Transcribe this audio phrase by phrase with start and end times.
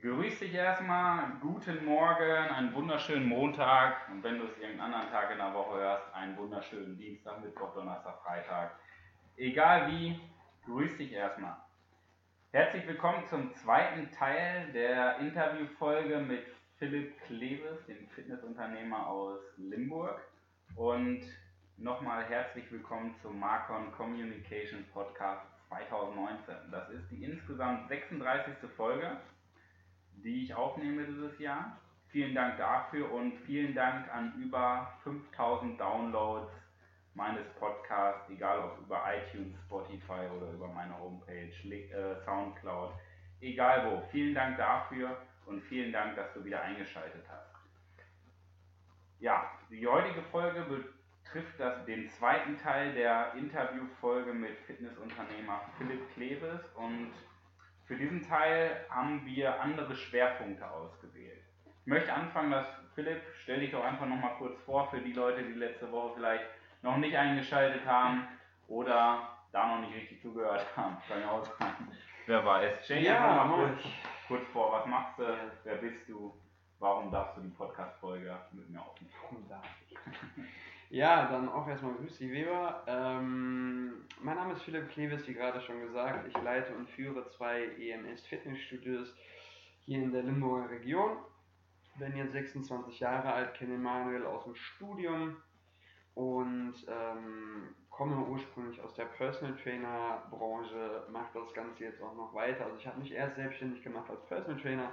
[0.00, 5.32] Grüß dich erstmal, guten Morgen, einen wunderschönen Montag und wenn du es irgendeinen anderen Tag
[5.32, 8.78] in der Woche hörst, einen wunderschönen Dienstag, Mittwoch, Donnerstag, Freitag.
[9.36, 10.20] Egal wie,
[10.66, 11.56] grüß dich erstmal.
[12.52, 16.46] Herzlich willkommen zum zweiten Teil der Interviewfolge mit
[16.76, 20.20] Philipp Klewes, dem Fitnessunternehmer aus Limburg.
[20.76, 21.22] Und
[21.76, 26.54] nochmal herzlich willkommen zum Marcon Communication Podcast 2019.
[26.70, 28.54] Das ist die insgesamt 36.
[28.76, 29.16] Folge
[30.22, 31.78] die ich aufnehme dieses Jahr.
[32.08, 36.50] Vielen Dank dafür und vielen Dank an über 5000 Downloads
[37.14, 42.92] meines Podcasts, egal ob über iTunes, Spotify oder über meine Homepage, äh, Soundcloud,
[43.40, 44.02] egal wo.
[44.10, 47.48] Vielen Dank dafür und vielen Dank, dass du wieder eingeschaltet hast.
[49.20, 56.64] Ja, die heutige Folge betrifft das, den zweiten Teil der Interviewfolge mit Fitnessunternehmer Philipp Kleves
[56.76, 57.12] und
[57.88, 61.42] für diesen Teil haben wir andere Schwerpunkte ausgewählt.
[61.80, 65.42] Ich möchte anfangen, dass Philipp, stell dich doch einfach nochmal kurz vor für die Leute,
[65.42, 66.44] die letzte Woche vielleicht
[66.82, 68.28] noch nicht eingeschaltet haben
[68.68, 70.98] oder da noch nicht richtig zugehört haben.
[71.08, 71.88] Kann ja auch sein.
[72.26, 72.84] Wer weiß.
[72.84, 73.82] Stell dich ja, einfach mal kurz,
[74.28, 75.38] kurz, vor, was machst du, ja.
[75.64, 76.38] wer bist du,
[76.78, 79.14] warum darfst du die Podcast-Folge mit mir aufnehmen?
[79.22, 79.96] Warum darf ich?
[80.90, 82.82] Ja, dann auch erstmal Grüß die Weber.
[82.86, 86.26] Ähm, mein Name ist Philipp Kleves, wie gerade schon gesagt.
[86.28, 89.14] Ich leite und führe zwei EMS Fitnessstudios
[89.84, 91.18] hier in der Limburger Region.
[91.98, 95.36] Bin jetzt 26 Jahre alt, kenne Manuel aus dem Studium
[96.14, 102.32] und ähm, komme ursprünglich aus der Personal Trainer Branche, mache das Ganze jetzt auch noch
[102.32, 102.64] weiter.
[102.64, 104.90] Also ich habe mich erst selbstständig gemacht als Personal Trainer,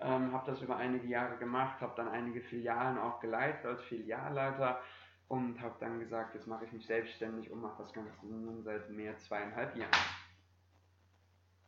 [0.00, 4.80] ähm, habe das über einige Jahre gemacht, habe dann einige Filialen auch geleitet als Filialleiter
[5.28, 8.88] und habe dann gesagt, jetzt mache ich mich selbstständig und mache das Ganze nun seit
[8.90, 9.92] mehr zweieinhalb Jahren.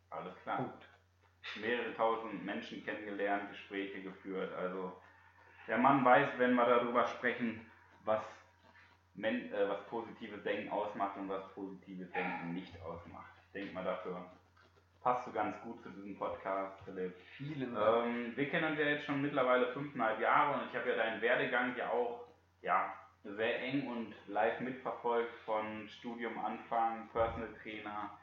[0.09, 0.57] Alles klar.
[0.57, 0.87] Punkt.
[1.59, 4.53] Mehrere tausend Menschen kennengelernt, Gespräche geführt.
[4.53, 4.93] Also
[5.67, 7.65] der Mann weiß, wenn wir darüber sprechen,
[8.03, 8.23] was,
[9.13, 13.31] Men äh, was positives Denken ausmacht und was positives Denken nicht ausmacht.
[13.45, 14.31] Ich denke mal dafür
[15.01, 17.15] passt du ganz gut zu diesem Podcast, Philipp.
[17.37, 18.05] Vielen Dank.
[18.05, 21.21] Ähm, wir kennen uns ja jetzt schon mittlerweile fünfeinhalb Jahre und ich habe ja deinen
[21.21, 22.27] Werdegang ja auch
[22.61, 28.17] ja, sehr eng und live mitverfolgt von Studium Anfang, Personal Trainer,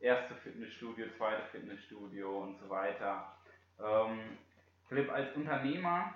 [0.00, 3.36] erste Fitnessstudio, zweite Fitnessstudio und so weiter.
[3.80, 4.38] Ähm,
[4.88, 6.14] Philipp, als Unternehmer,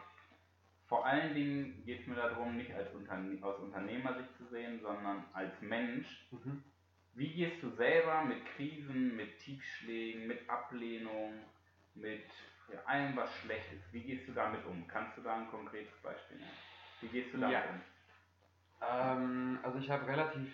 [0.86, 5.24] vor allen Dingen geht es mir darum, nicht als Unterne aus Unternehmersicht zu sehen, sondern
[5.32, 6.26] als Mensch.
[6.30, 6.62] Mhm.
[7.14, 11.34] Wie gehst du selber mit Krisen, mit Tiefschlägen, mit Ablehnung,
[11.94, 12.24] mit
[12.86, 14.86] allem, was schlecht ist, wie gehst du damit um?
[14.88, 16.58] Kannst du da ein konkretes Beispiel nennen?
[17.00, 17.70] Wie gehst du damit ja.
[17.70, 17.80] um?
[18.91, 20.53] Ähm, also ich habe relativ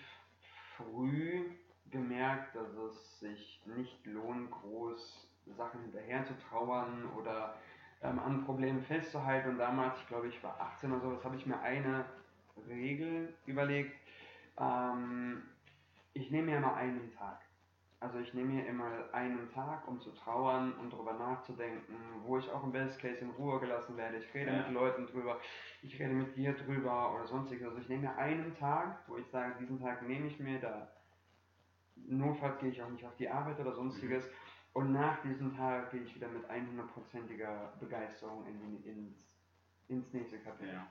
[0.75, 1.45] früh
[1.89, 7.55] gemerkt, dass es sich nicht lohnt, groß Sachen hinterher zu trauern oder
[8.01, 9.49] ähm, an Problemen festzuhalten.
[9.49, 12.05] Und damals, ich glaube, ich war 18 oder so, das habe ich mir eine
[12.67, 13.95] Regel überlegt.
[14.59, 15.43] Ähm,
[16.13, 17.48] ich nehme mir mal einen Tag.
[18.01, 22.49] Also ich nehme mir immer einen Tag, um zu trauern und darüber nachzudenken, wo ich
[22.49, 24.17] auch im Best Case in Ruhe gelassen werde.
[24.17, 24.57] Ich rede ja.
[24.59, 25.37] mit Leuten drüber,
[25.81, 27.67] ich rede mit dir drüber oder sonstiges.
[27.67, 30.89] Also ich nehme mir einen Tag, wo ich sage, diesen Tag nehme ich mir, da
[31.95, 34.25] notfalls gehe ich auch nicht auf die Arbeit oder sonstiges.
[34.25, 34.31] Mhm.
[34.71, 39.35] Und nach diesem Tag gehe ich wieder mit 100%iger Begeisterung in, ins,
[39.89, 40.73] ins nächste Kapitel.
[40.73, 40.87] Ja.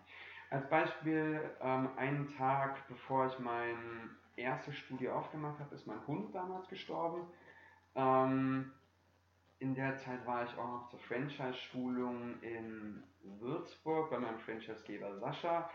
[0.50, 6.34] Als Beispiel, ähm, einen Tag bevor ich mein erste Studie aufgemacht habe, ist mein Hund
[6.34, 7.26] damals gestorben.
[7.94, 8.72] Ähm,
[9.58, 15.70] in der Zeit war ich auch noch zur Franchise-Schulung in Würzburg bei meinem Franchisegeber Sascha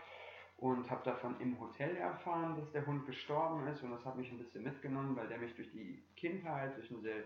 [0.56, 4.30] und habe davon im Hotel erfahren, dass der Hund gestorben ist und das hat mich
[4.30, 7.24] ein bisschen mitgenommen, weil der mich durch die Kindheit, durch eine sehr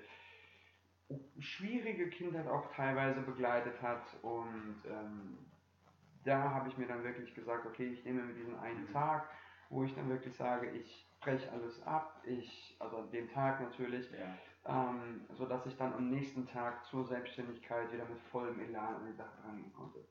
[1.38, 5.38] schwierige Kindheit auch teilweise begleitet hat und ähm,
[6.24, 9.30] da habe ich mir dann wirklich gesagt, okay, ich nehme mir diesen einen Tag,
[9.70, 14.08] wo ich dann wirklich sage, ich breche alles ab, ich, also an dem Tag natürlich,
[14.12, 14.90] ja.
[14.90, 19.16] ähm, sodass ich dann am nächsten Tag zur Selbstständigkeit wieder mit vollem Elan an die
[19.16, 20.04] Sache rangehen konnte.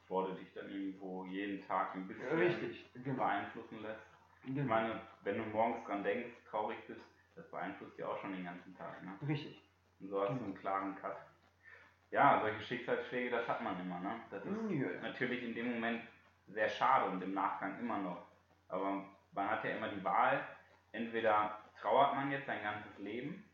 [0.00, 3.24] Bevor du dich dann irgendwo jeden Tag ein bisschen Richtig, genau.
[3.24, 4.06] beeinflussen lässt.
[4.44, 4.60] Genau.
[4.60, 7.02] Ich meine, wenn du morgens dran denkst, traurig bist,
[7.34, 9.02] das beeinflusst dich auch schon den ganzen Tag.
[9.04, 9.12] Ne?
[9.28, 9.62] Richtig.
[10.00, 10.40] Und so hast genau.
[10.40, 11.16] du einen klaren Cut.
[12.10, 14.00] Ja, solche Schicksalsschläge, das hat man immer.
[14.00, 14.20] Ne?
[14.30, 14.88] Das ist ja.
[15.02, 16.00] natürlich in dem Moment
[16.46, 18.26] sehr schade und im Nachgang immer noch.
[18.68, 19.04] Aber
[19.38, 20.44] man hat ja immer die Wahl,
[20.92, 23.44] entweder trauert man jetzt sein ganzes Leben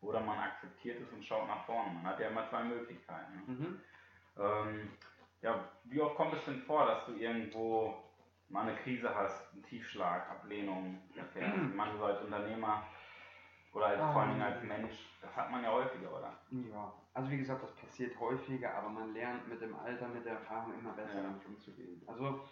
[0.00, 1.90] oder man akzeptiert es und schaut nach vorne.
[1.94, 3.34] Man hat ja immer zwei Möglichkeiten.
[3.36, 3.42] Ne?
[3.46, 3.80] Mhm.
[4.38, 4.90] Ähm,
[5.42, 8.02] ja, wie oft kommt es denn vor, dass du irgendwo
[8.48, 11.00] mal eine Krise hast, einen Tiefschlag, Ablehnung,
[11.74, 12.84] man so als Unternehmer
[13.72, 16.32] oder als, vor allem als Mensch, das hat man ja häufiger, oder?
[16.50, 20.34] Ja, also wie gesagt, das passiert häufiger, aber man lernt mit dem Alter, mit der
[20.34, 21.22] Erfahrung immer besser Ja.
[21.22, 22.02] damit umzugehen.
[22.06, 22.46] Also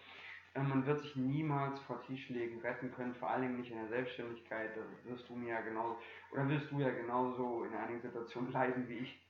[0.63, 4.71] man wird sich niemals vor Tiefschlägen retten können, vor allen Dingen nicht in der Selbstständigkeit.
[4.77, 5.99] Da wirst du mir ja genauso,
[6.33, 9.21] oder wirst du ja genauso in einigen Situationen leiden wie ich.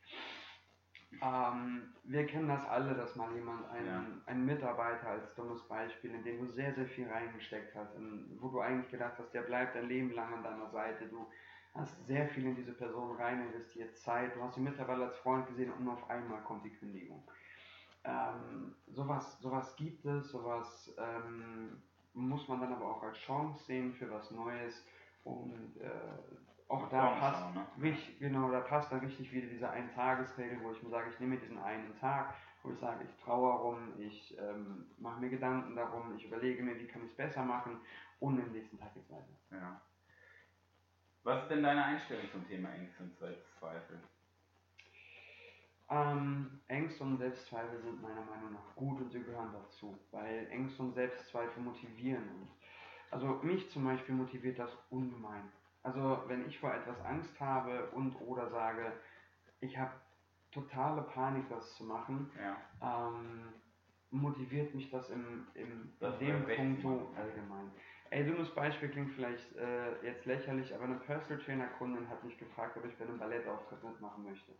[1.23, 4.05] Ähm, wir kennen das alle, dass mal jemand, einen, Ja.
[4.27, 8.49] einen Mitarbeiter als dummes Beispiel, in den du sehr, sehr viel reingesteckt hast, in, wo
[8.49, 11.27] du eigentlich gedacht hast, der bleibt dein Leben lang an deiner Seite, du
[11.73, 15.47] hast sehr viel in diese Person rein investiert, Zeit, du hast ihn mittlerweile als Freund
[15.47, 17.23] gesehen und nur auf einmal kommt die Kündigung.
[18.05, 23.93] Ähm, sowas, sowas gibt es, sowas ähm, muss man dann aber auch als Chance sehen
[23.95, 24.87] für was Neues
[25.25, 25.91] und äh,
[26.69, 27.67] auch da passt, ne?
[27.81, 31.35] richtig, genau, da passt dann richtig wieder diese Ein-Tages-Regel, wo ich mir sage, ich nehme
[31.35, 35.77] mir diesen einen Tag, wo ich sage, ich trauere rum, ich ähm, mache mir Gedanken
[35.77, 37.81] darum, ich überlege mir, wie kann ich es besser machen
[38.21, 39.29] und am nächsten Tag geht's weiter.
[39.51, 39.81] Ja.
[41.23, 43.99] Was ist denn deine Einstellung zum Thema Ängste und Selbstzweifel?
[45.95, 50.83] Ähm, Ängste und Selbstzweifel sind meiner Meinung nach gut und sie gehören dazu, weil Ängste
[50.83, 52.51] und Selbstzweifel motivieren uns.
[53.13, 55.53] Also mich zum Beispiel motiviert das ungemein.
[55.85, 58.93] Also wenn ich vor etwas Angst habe und oder sage,
[59.61, 59.93] ich habe
[60.51, 62.57] totale Panik, das zu machen, Ja.
[63.09, 63.53] ähm,
[64.11, 67.71] motiviert mich das im, im Das in dem Punkt allgemein.
[68.11, 72.39] Ey, dummes Beispiel klingt vielleicht äh, jetzt lächerlich, aber eine Personal Trainer Kundin hat mich
[72.39, 74.53] gefragt, ob ich bei einem Ballettauftritt mitmachen möchte.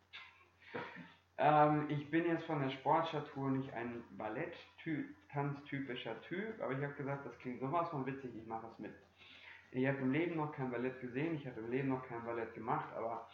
[1.37, 7.27] Ähm, ich bin jetzt von der Sportstatur nicht ein Ballett-Tanztypischer Typ, aber ich habe gesagt,
[7.27, 8.95] das klingt sowas von witzig, ich mache es mit.
[9.73, 12.55] Ich habe im Leben noch kein Ballett gesehen, ich habe im Leben noch kein Ballett
[12.55, 13.29] gemacht, aber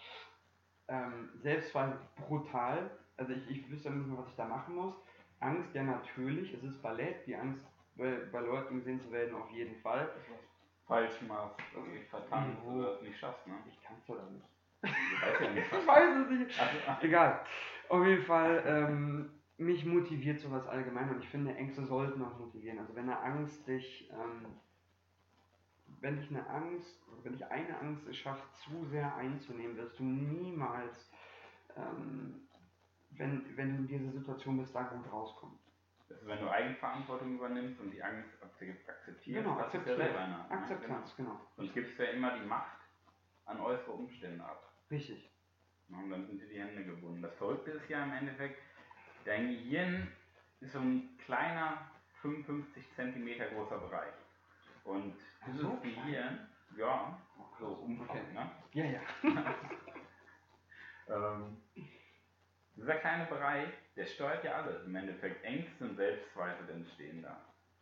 [0.89, 2.91] ähm, Selbstzweifel brutal.
[3.19, 4.95] Also ich, ich wüsste nicht mehr, was ich da machen muss.
[5.41, 9.51] Angst, ja natürlich, es ist Ballett, die Angst bei, bei Leuten gesehen zu werden auf
[9.51, 10.09] jeden Fall.
[10.87, 12.71] Falsch machst, irgendwie vertanzt Jo.
[12.73, 13.55] oder es nicht schaffst, ne?
[13.69, 14.47] Ich kann es oder nicht.
[14.83, 16.61] Ich weiß es nicht.
[16.61, 17.45] Also, Egal.
[17.89, 22.79] Auf jeden Fall, ähm, mich motiviert sowas allgemein und ich finde, Ängste sollten auch motivieren.
[22.79, 24.47] Also wenn eine Angst dich, ähm,
[26.01, 29.99] wenn dich eine Angst, oder wenn dich eine Angst es schafft, zu sehr einzunehmen, wirst
[29.99, 31.11] du niemals,
[31.77, 32.49] ähm,
[33.11, 35.59] wenn, wenn du in dieser Situation bist, da gut rauskommen.
[36.09, 39.97] also wenn du Eigenverantwortung übernimmst und die Angst akze- akzeptierst, Genau, hast du es ja
[39.97, 40.57] selber Hand, ne?
[40.57, 41.31] Akzeptanz, genau.
[41.33, 41.49] Genau.
[41.57, 42.79] Sonst gibst du ja immer die Macht
[43.45, 44.70] an äußere Umstände ab.
[44.91, 45.29] Richtig.
[45.89, 47.23] Und dann sind dir die Hände gebunden.
[47.23, 48.61] Das Verrückte ist ja im Endeffekt,
[49.25, 50.09] dein Gehirn
[50.61, 51.91] ist so ein kleiner
[52.23, 54.13] 55 Zentimeter großer Bereich.
[54.85, 55.15] Und
[55.47, 55.79] dieses So?
[55.83, 57.19] Gehirn, ja,
[57.59, 57.67] so.
[57.67, 58.23] Umfang, Okay.
[58.33, 58.51] ne?
[58.75, 59.01] Ja, ja.
[61.09, 61.57] Ähm,
[62.77, 64.85] dieser kleine Bereich, der steuert ja alles.
[64.87, 67.37] Im Endeffekt Ängste und Selbstzweifel entstehen da.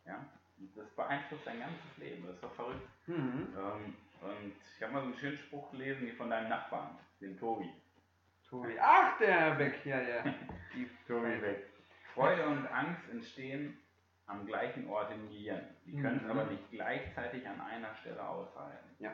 [0.05, 0.25] Ja?
[0.57, 2.25] Und das beeinflusst dein ganzes Leben.
[2.25, 2.89] Das ist doch verrückt.
[3.05, 3.53] Mhm.
[3.55, 7.37] Ähm, und ich habe mal so einen schönen Spruch gelesen, wie von deinem Nachbarn, dem
[7.39, 7.69] Tobi.
[8.49, 8.77] Tobi.
[8.79, 10.23] Ach, der weg, ja, ja.
[10.73, 11.67] Die Tobi weg.
[12.13, 13.77] Freude und Angst entstehen
[14.25, 15.61] am gleichen Ort im Gehirn.
[15.85, 16.31] Die können es Mhm.
[16.31, 18.89] aber nicht gleichzeitig an einer Stelle aushalten.
[18.99, 19.11] Ja.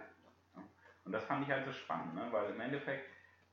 [0.55, 0.63] Ja.
[1.05, 2.27] Und das fand ich halt so spannend, ne?
[2.31, 3.09] weil im Endeffekt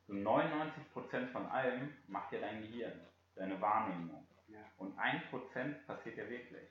[0.07, 2.93] so 99% von allem macht ja dein Gehirn,
[3.37, 4.27] deine Wahrnehmung.
[4.49, 4.59] Ja.
[4.79, 6.69] Und 1% passiert ja wirklich.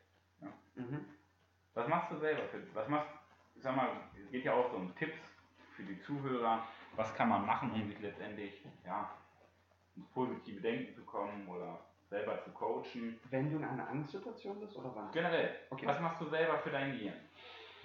[0.75, 1.05] Mhm.
[1.73, 3.20] Was machst du selber für Was machst ich
[3.61, 5.19] sag mal, es geht ja auch so um Tipps
[5.75, 6.67] für die Zuhörer.
[6.95, 9.09] Was kann man machen, um sich letztendlich ja,
[9.95, 13.19] ins positive Denken zu kommen oder selber zu coachen?
[13.29, 15.11] Wenn du in einer Angstsituation bist oder wann?
[15.11, 15.85] Generell, Okay.
[15.85, 17.15] was machst du selber für dein Gehirn?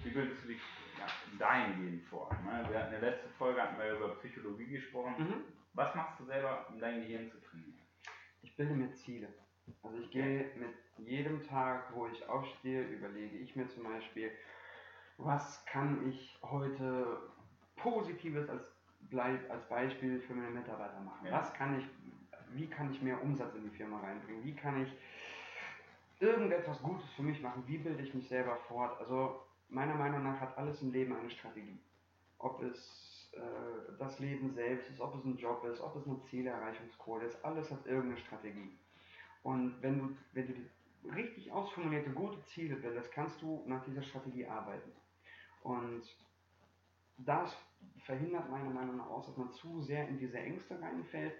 [0.03, 0.61] Wie bildest du dich
[0.99, 1.05] ja,
[1.39, 2.29] dahingehend vor?
[2.43, 2.65] Ne?
[2.69, 5.15] Wir hatten in der letzten Folge hatten wir über Psychologie gesprochen.
[5.17, 5.43] Mhm.
[5.73, 7.79] Was machst du selber, um dein Gehirn zu trainieren?
[8.41, 9.29] Ich bilde mir Ziele.
[9.83, 14.31] Also ich gehe mit jedem Tag, wo ich aufstehe, überlege ich mir zum Beispiel,
[15.17, 17.17] was kann ich heute
[17.75, 18.71] Positives als,
[19.49, 21.25] als Beispiel für meine Mitarbeiter machen?
[21.25, 21.33] Ja.
[21.33, 21.85] Was kann ich,
[22.53, 24.43] wie kann ich mehr Umsatz in die Firma reinbringen?
[24.43, 24.91] Wie kann ich
[26.19, 27.63] irgendetwas Gutes für mich machen?
[27.67, 28.99] Wie bilde ich mich selber fort?
[28.99, 31.79] Also meiner Meinung nach hat alles im Leben eine Strategie.
[32.39, 36.21] Ob es äh, das Leben selbst ist, ob es ein Job ist, ob es eine
[36.21, 38.77] Zielerreichungscode ist, alles hat irgendeine Strategie.
[39.43, 44.01] Und wenn du, wenn du die richtig ausformulierte, gute Ziele bildest, kannst du nach dieser
[44.01, 44.91] Strategie arbeiten.
[45.63, 46.03] Und
[47.17, 47.55] das
[48.05, 51.33] verhindert meiner Meinung nach aus, dass man zu sehr in diese Ängste reinfällt,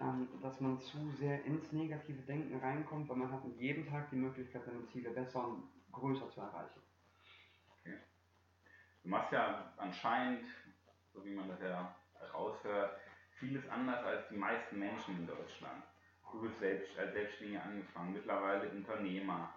[0.00, 4.10] ähm, dass man zu sehr ins negative Denken reinkommt, weil man hat mit jedem Tag
[4.10, 6.80] die Möglichkeit, seine Ziele besser und größer zu erreichen.
[9.02, 10.44] Du machst ja anscheinend,
[11.14, 11.94] so wie man das ja
[12.34, 12.98] raushört,
[13.38, 15.84] vieles anders als die meisten Menschen in Deutschland.
[16.32, 19.54] Du bist selbst als Selbstständiger angefangen, mittlerweile Unternehmer.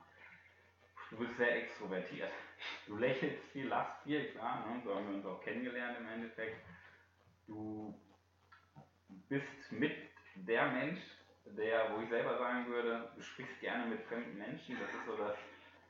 [1.10, 2.32] Du bist sehr extrovertiert.
[2.88, 4.82] Du lächelst viel, lachst viel, klar, ne?
[4.84, 6.58] so haben wir uns auch kennengelernt im Endeffekt.
[7.48, 7.94] Du
[9.28, 9.96] bist mit
[10.36, 11.00] der Mensch,
[11.46, 14.78] der, wo ich selber sagen würde, du sprichst gerne mit fremden Menschen.
[14.80, 15.36] Das ist so das,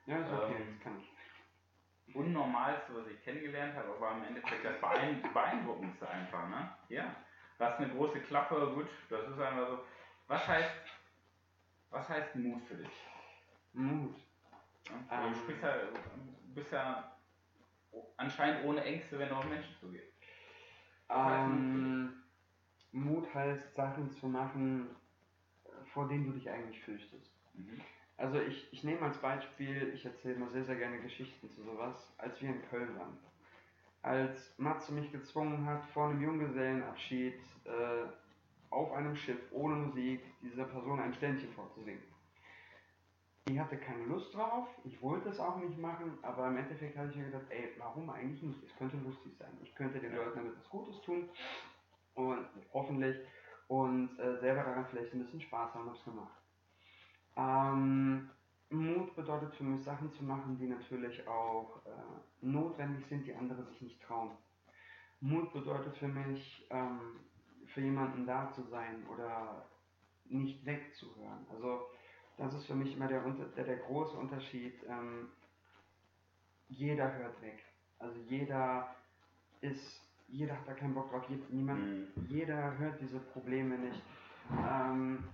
[0.05, 2.15] Ja, ist okay, Ähm, das kann ich.
[2.15, 6.75] Unnormalste, was ich kennengelernt habe, aber im Endeffekt das Beein Beeindruckendste einfach, ne?
[6.89, 7.15] Ja.
[7.57, 9.85] Du hast eine große Klappe, gut, das ist einfach so.
[10.27, 10.71] Was heißt,
[11.91, 13.05] was heißt Mut für dich?
[13.73, 14.15] Mut.
[14.89, 15.25] Ja?
[15.25, 15.33] Ähm.
[15.33, 15.75] du sprichst ja,
[16.53, 17.15] bist ja
[18.17, 20.13] anscheinend ohne Ängste, wenn du auf Menschen zugehst.
[21.09, 22.13] Ähm,
[22.91, 24.89] Mut heißt, Sachen zu machen,
[25.93, 27.31] vor denen du dich eigentlich fürchtest.
[27.53, 27.81] Mhm.
[28.17, 32.13] Also ich, ich nehme als Beispiel, ich erzähle mal sehr, sehr gerne Geschichten zu sowas,
[32.17, 33.17] als wir in Köln waren.
[34.01, 38.05] Als Matze mich gezwungen hat, vor einem Junggesellenabschied äh,
[38.69, 42.03] auf einem Schiff ohne Musik dieser Person ein Ständchen vorzusingen.
[43.49, 47.09] Ich hatte keine Lust drauf, ich wollte es auch nicht machen, aber im Endeffekt habe
[47.09, 48.63] ich mir gedacht, ey, warum eigentlich nicht?
[48.63, 49.49] Es könnte lustig sein.
[49.63, 51.27] Ich könnte den Leuten damit was Gutes tun
[52.13, 53.17] und hoffentlich
[53.67, 56.43] und äh, selber daran vielleicht ein bisschen Spaß haben hab's gemacht.
[57.35, 58.29] Ähm,
[58.69, 63.63] Mut bedeutet für mich Sachen zu machen, die natürlich auch äh, notwendig sind, die andere
[63.63, 64.37] sich nicht trauen.
[65.21, 67.19] Mut bedeutet für mich, ähm,
[67.65, 69.65] für jemanden da zu sein oder
[70.25, 71.47] nicht wegzuhören.
[71.49, 71.87] Also
[72.39, 73.21] das ist für mich immer der,
[73.55, 74.73] der, der große Unterschied.
[74.87, 75.29] Ähm,
[76.69, 77.63] jeder hört weg.
[77.99, 78.95] Also jeder
[79.61, 81.27] ist, jeder hat da keinen Bock drauf.
[81.49, 82.07] Niemand, Mhm.
[82.29, 84.01] jeder hört diese Probleme nicht.
[84.65, 85.27] Ähm,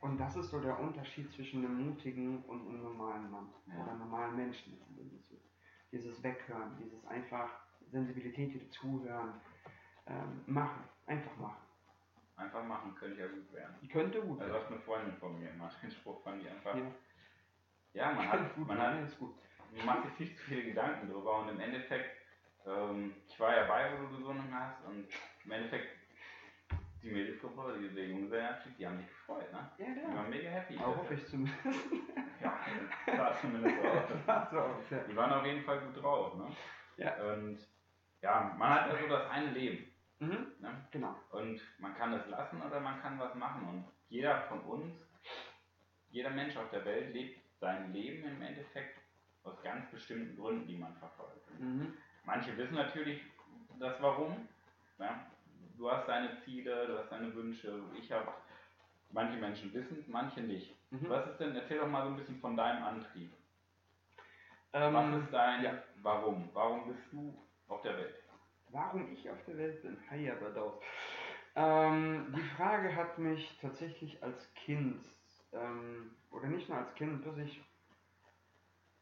[0.00, 3.82] und das ist so der Unterschied zwischen einem mutigen und einem normalen Mann Ja.
[3.82, 4.78] oder normalen Menschen.
[4.96, 5.34] Dieses,
[5.92, 7.50] dieses Weghören, dieses einfach
[7.90, 9.40] Sensibilität, dieses Zuhören,
[10.06, 11.65] ähm, machen, einfach machen.
[12.36, 13.74] Einfach machen könnte ja gut werden.
[13.82, 14.62] Die könnte gut Also werden.
[14.62, 16.76] was eine Freundin von mir immer, den Spruch fand ich einfach.
[16.76, 16.82] Ja,
[17.94, 19.34] Ja, man hat, gut man hat ist gut.
[19.74, 22.10] man macht sich viel zu viele Gedanken drüber und im Endeffekt,
[22.66, 25.06] ähm, ich war ja bei, wo du gesungen hast und
[25.44, 25.96] im Endeffekt,
[27.02, 29.70] die Mädelsgruppe, die der Junggesellenabschied, die haben sich gefreut, ne?
[29.78, 30.14] Ja, Die ja.
[30.16, 30.76] waren mega happy.
[30.78, 31.58] Auch hoffe ich zumindest.
[32.42, 32.58] Ja,
[33.06, 34.04] das sah zumindest so aus.
[34.26, 34.98] Das so aus, ja.
[35.08, 36.48] Die waren auf jeden Fall gut drauf, ne?
[36.98, 37.14] Ja.
[37.32, 37.58] Und
[38.20, 40.86] ja, man hat ja so das eine Leben, Mhm, ne?
[40.90, 41.14] genau.
[41.30, 43.68] Und man kann es lassen oder man kann was machen.
[43.68, 44.94] Und jeder von uns,
[46.10, 48.98] jeder Mensch auf der Welt lebt sein Leben im Endeffekt
[49.44, 51.60] aus ganz bestimmten Gründen, die man verfolgt.
[51.60, 51.94] Mhm.
[52.24, 53.22] Manche wissen natürlich
[53.78, 54.48] das Warum.
[54.98, 55.26] Ja?
[55.76, 58.32] Du hast deine Ziele, du hast deine Wünsche, ich habe.
[59.10, 60.74] Manche Menschen wissen manche nicht.
[60.90, 61.08] Mhm.
[61.08, 63.32] Was ist denn, erzähl doch mal so ein bisschen von deinem Antrieb.
[64.72, 65.82] Ähm, Was ist dein ja.
[66.02, 66.50] Warum?
[66.52, 67.34] Warum bist du
[67.68, 68.14] auf der Welt?
[68.76, 69.96] Warum ich auf der Welt bin?
[70.10, 70.74] Hi, aber daus.
[71.54, 75.02] Ähm, die Frage hat mich tatsächlich als Kind,
[75.54, 77.64] ähm, oder nicht nur als Kind, bis ich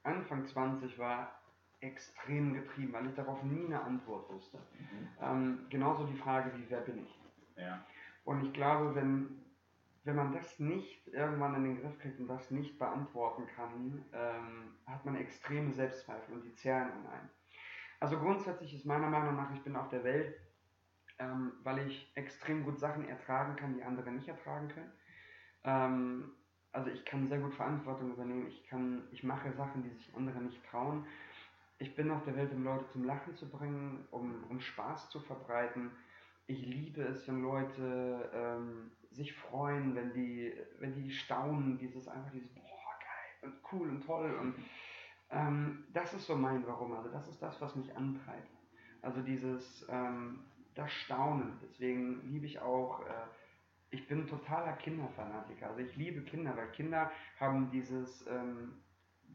[0.04, 1.40] Anfang 20 war,
[1.80, 4.58] extrem getrieben, weil ich darauf nie eine Antwort wusste.
[5.20, 7.20] Ähm, genauso die Frage, wie wer bin ich?
[7.56, 7.84] Ja.
[8.24, 9.42] Und ich glaube, wenn,
[10.04, 14.76] wenn man das nicht irgendwann in den Griff kriegt und das nicht beantworten kann, ähm,
[14.86, 17.30] hat man extreme Selbstzweifel und die zehren an einen.
[18.04, 20.36] Also grundsätzlich ist meiner Meinung nach, ich bin auf der Welt,
[21.18, 24.92] ähm, weil ich extrem gut Sachen ertragen kann, die andere nicht ertragen können.
[25.64, 26.34] Ähm,
[26.70, 30.38] also ich kann sehr gut Verantwortung übernehmen, ich, kann, ich mache Sachen, die sich andere
[30.42, 31.06] nicht trauen.
[31.78, 35.20] Ich bin auf der Welt, um Leute zum Lachen zu bringen, um, um Spaß zu
[35.20, 35.90] verbreiten.
[36.46, 42.32] Ich liebe es, wenn Leute ähm, sich freuen, wenn die, wenn die staunen, dieses einfach
[42.32, 44.56] dieses, boah, geil und cool und toll und
[45.30, 48.50] ähm, das ist so mein Warum, also das ist das, was mich antreibt.
[49.02, 53.12] Also dieses, ähm, das Staunen, deswegen liebe ich auch, äh,
[53.90, 58.82] ich bin totaler Kinderfanatiker, also ich liebe Kinder, weil Kinder haben dieses, ähm,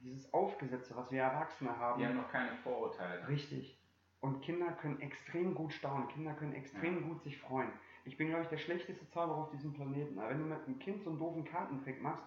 [0.02, 2.00] dieses Aufgesetzte, was wir Erwachsene haben.
[2.00, 3.28] Die haben noch keine Vorurteile.
[3.28, 3.80] Richtig.
[4.22, 7.72] Und Kinder können extrem gut staunen, Kinder können extrem gut sich freuen.
[8.04, 10.20] Ich bin, glaube ich, der schlechteste Zauberer auf diesem Planeten.
[10.20, 12.24] Aber wenn du mit einem Kind so einen doofen Kartentrick machst,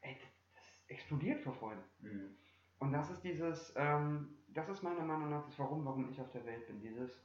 [0.00, 0.16] ey,
[0.54, 1.82] das explodiert vor Freude.
[2.00, 2.36] Mhm.
[2.78, 6.30] Und das ist dieses, ähm, das ist meiner Meinung nach das Warum, warum ich auf
[6.30, 6.80] der Welt bin.
[6.80, 7.22] Dieses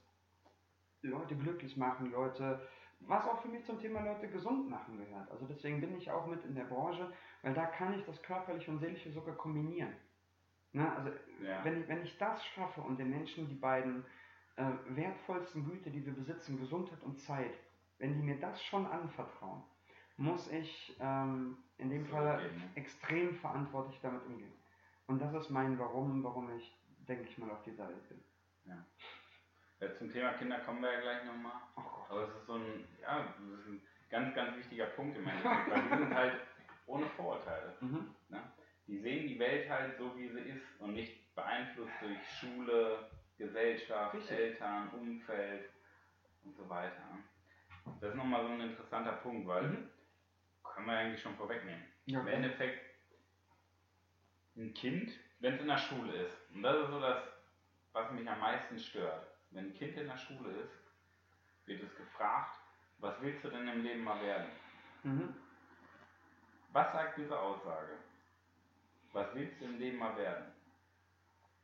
[1.02, 2.62] Leute glücklich machen, Leute,
[3.02, 5.30] was auch für mich zum Thema Leute gesund machen gehört.
[5.32, 8.72] Also deswegen bin ich auch mit in der Branche, weil da kann ich das körperliche
[8.72, 9.94] und seelische sogar kombinieren.
[10.74, 10.96] Ne?
[10.96, 11.10] Also
[11.44, 11.64] Ja.
[11.66, 14.06] wenn, ich, wenn ich das schaffe und den Menschen die beiden
[14.56, 17.54] äh, wertvollsten Güter, die wir besitzen, Gesundheit und Zeit,
[17.98, 19.64] wenn die mir das schon anvertrauen,
[20.18, 22.70] muss ich ähm, in dem Fall ne?
[22.76, 24.54] extrem verantwortlich damit umgehen.
[25.12, 26.74] Und das ist mein Warum, warum ich,
[27.06, 28.24] denke ich mal, auf dieser Welt bin.
[28.66, 31.60] Ja, zum Thema Kinder kommen wir ja gleich nochmal.
[31.76, 31.82] Oh.
[32.10, 35.70] Aber es ist so ein, ja, das ist ein ganz, ganz wichtiger Punkt im Endeffekt,
[35.70, 36.40] weil die sind halt
[36.86, 37.76] ohne Vorurteile.
[37.82, 38.16] Mhm.
[38.30, 38.42] Ne?
[38.88, 44.14] Die sehen die Welt halt so, wie sie ist und nicht beeinflusst durch Schule, Gesellschaft,
[44.16, 44.38] Richtig.
[44.38, 45.70] Eltern, Umfeld
[46.46, 47.02] und so weiter.
[47.12, 47.94] ne?
[48.00, 49.90] Das ist nochmal so ein interessanter Punkt, weil Mhm.
[50.64, 51.84] können wir eigentlich schon vorwegnehmen.
[52.06, 52.28] Ja, Im.
[52.28, 52.91] Endeffekt,
[54.62, 57.24] ein Kind, wenn es in der Schule ist, und das ist so das,
[57.94, 59.28] was mich am meisten stört.
[59.52, 60.72] Wenn ein Kind in der Schule ist,
[61.66, 62.56] wird es gefragt,
[63.00, 64.48] was willst du denn im Leben mal werden?
[65.04, 65.36] Mhm.
[66.72, 67.98] Was sagt diese Aussage?
[69.14, 70.46] Was willst du im Leben mal werden?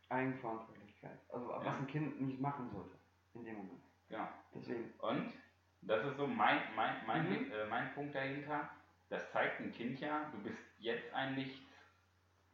[0.10, 1.20] Eigenverantwortlichkeit.
[1.30, 1.78] Also was Ja.
[1.78, 2.98] ein Kind nicht machen sollte
[3.34, 3.84] in dem Moment.
[4.10, 4.28] Genau.
[4.54, 4.92] Deswegen.
[5.00, 5.34] Und
[5.82, 7.52] das ist so mein, mein, mein, Mhm.
[7.52, 8.70] äh, mein Punkt dahinter.
[9.10, 11.62] Das zeigt ein Kind ja, du bist jetzt ein Licht,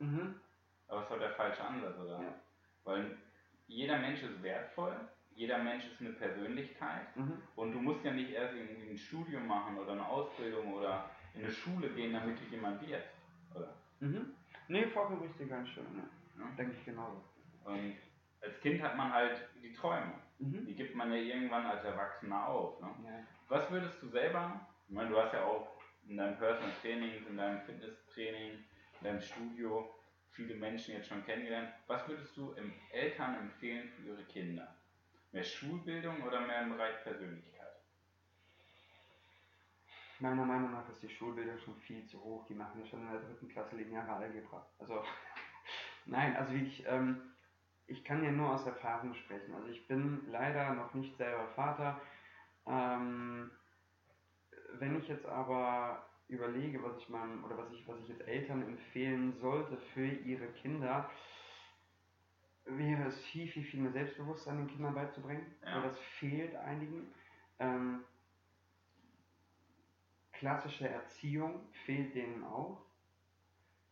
[0.04, 0.36] Mhm.
[0.88, 2.22] aber es war der falsche Ansatz, oder?
[2.22, 2.34] Ja.
[2.84, 3.18] Weil
[3.68, 4.96] jeder Mensch ist wertvoll,
[5.36, 7.42] jeder Mensch ist eine Persönlichkeit Mhm.
[7.56, 11.42] und du musst ja nicht erst irgendwie ein Studium machen oder eine Ausbildung oder in
[11.44, 13.08] eine Schule gehen, damit du jemand wirst,
[13.56, 13.74] oder?
[14.00, 14.34] Mhm.
[14.68, 15.96] Nee, vollkommen richtige Einstellung.
[15.96, 16.04] Ne?
[16.38, 16.46] Ja.
[16.58, 17.22] Denke ich genauso.
[17.66, 17.96] Und
[18.42, 20.14] als Kind hat man halt die Träume.
[20.40, 20.66] Mhm.
[20.66, 22.80] Die gibt man ja irgendwann als Erwachsener auf.
[22.82, 22.90] Ne?
[23.06, 23.20] Ja.
[23.50, 25.68] Was würdest du selber, ich meine, du hast ja auch
[26.08, 28.66] in deinem Personal Training, in deinem Fitnesstraining, in
[29.04, 29.94] deinem Studio
[30.32, 31.70] viele Menschen jetzt schon kennengelernt.
[31.88, 32.56] Was würdest du
[32.92, 34.76] Eltern empfehlen für ihre Kinder?
[35.32, 37.54] Mehr Schulbildung oder mehr im Bereich Persönlichkeit?
[40.20, 42.46] Meiner Meinung nach ist die Schulbildung schon viel zu hoch.
[42.48, 44.66] Die machen ja schon in der dritten Klasse lineare Algebra.
[44.80, 45.04] Also,
[46.06, 47.34] nein, also ich, ähm,
[47.88, 49.54] ich kann ja nur aus Erfahrung sprechen.
[49.54, 52.00] Also ich bin leider noch nicht selber Vater.
[52.66, 53.52] Ähm,
[54.74, 58.64] wenn ich jetzt aber überlege, was ich meinem, oder was ich, was ich jetzt Eltern
[58.64, 61.10] empfehlen sollte für ihre Kinder,
[62.66, 65.46] wäre es viel, viel, viel mehr Selbstbewusstsein den Kindern beizubringen.
[65.66, 65.76] Ja.
[65.76, 67.08] Weil das fehlt einigen.
[67.60, 68.04] Ähm,
[70.32, 72.82] klassische Erziehung fehlt denen auch.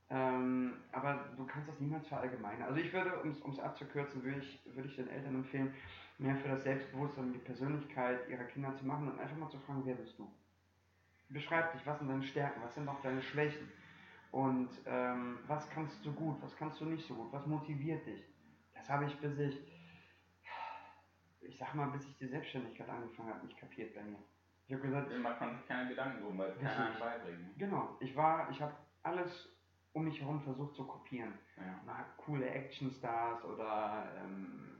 [0.09, 2.63] Ähm, aber du kannst das niemals verallgemeinern.
[2.63, 5.73] Also ich würde, um es abzukürzen, würde ich, würde ich den Eltern empfehlen,
[6.17, 9.59] mehr für das Selbstbewusstsein und die Persönlichkeit ihrer Kinder zu machen und einfach mal zu
[9.59, 10.29] fragen, wer bist du?
[11.31, 13.71] Beschreib dich, was sind deine Stärken, was sind auch deine Schwächen?
[14.31, 18.23] Und ähm, was kannst du gut, was kannst du nicht so gut, was motiviert dich?
[18.73, 19.59] Das habe ich bis ich,
[21.41, 24.19] ich sag mal, bis ich die Selbstständigkeit angefangen habe, nicht kapiert bei mir.
[24.67, 26.89] Ich habe gesagt, man sich keine Gedanken drum, weil es keiner
[27.39, 27.53] ne?
[27.57, 29.49] Genau, ich war, ich habe alles
[29.93, 31.33] um mich herum versucht zu kopieren.
[31.57, 31.79] Ja.
[31.85, 34.79] Mal coole Actionstars oder ähm,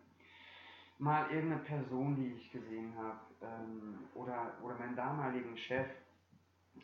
[0.98, 5.88] mal irgendeine Person, die ich gesehen habe ähm, oder, oder meinen damaligen Chef.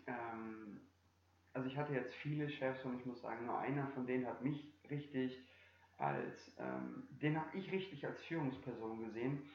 [0.08, 0.82] Ähm,
[1.54, 4.44] also ich hatte jetzt viele Chefs und ich muss sagen, nur einer von denen hat
[4.44, 5.48] mich richtig
[5.98, 9.50] als, ähm, den habe ich richtig als Führungsperson gesehen.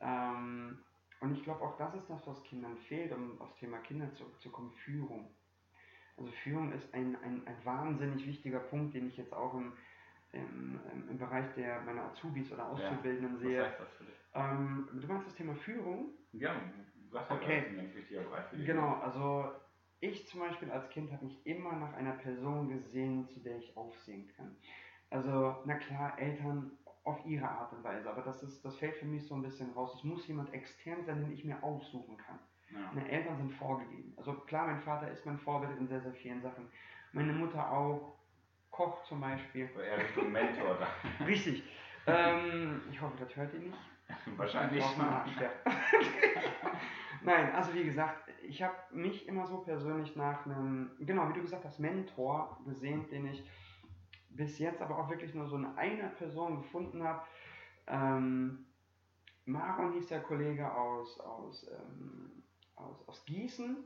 [0.00, 0.84] Ähm,
[1.20, 4.72] und ich glaube auch das ist das, was Kindern fehlt, um aufs Thema Kinder zurückzukommen,
[4.84, 5.36] Führung.
[6.16, 9.72] Also Führung ist ein, ein, ein wahnsinnig wichtiger Punkt, den ich jetzt auch im,
[10.32, 13.60] im, im- Bereich der meiner Azubis oder Auszubildenden Was sehe.
[13.60, 14.16] heißt das für dich?
[14.34, 16.10] Ähm, du meinst das Thema Führung?
[16.32, 16.54] Ja,
[17.12, 17.34] ja Okay.
[17.36, 17.66] okay.
[17.68, 18.66] ein ganz wichtiger Bereich für dich.
[18.66, 19.52] Genau, also
[20.02, 23.76] ich zum Beispiel als Kind habe mich immer nach einer Person gesehen, zu der ich
[23.76, 24.56] aufsehen kann.
[25.10, 26.72] Also, na klar, Eltern
[27.04, 29.70] auf ihre Art und Weise, aber das, ist, das fällt für mich so ein bisschen
[29.72, 29.94] raus.
[29.94, 32.38] Es muss jemand extern sein, den ich mir aussuchen kann.
[32.70, 32.90] Ja.
[32.94, 34.12] Meine Eltern sind vorgegeben.
[34.16, 36.68] Also klar, mein Vater ist mein Vorbild in sehr, sehr vielen Sachen.
[37.12, 38.18] Meine Mutter auch.
[38.70, 39.68] Koch zum Beispiel.
[39.74, 40.88] So eher Richtung Mentor da.
[41.26, 41.62] Richtig.
[42.06, 43.78] Ähm, ich hoffe, das hört ihr nicht.
[44.36, 45.04] Wahrscheinlich Auf schon.
[47.24, 51.42] Nein, also wie gesagt, ich habe mich immer so persönlich nach einem, genau wie du
[51.42, 53.44] gesagt hast, Mentor gesehen, den ich
[54.30, 57.22] bis jetzt aber auch wirklich nur so in einer Person gefunden habe.
[57.86, 58.66] Ähm,
[59.44, 62.42] Maron hieß der Kollege aus, aus, ähm,
[62.76, 63.76] aus, aus Gießen.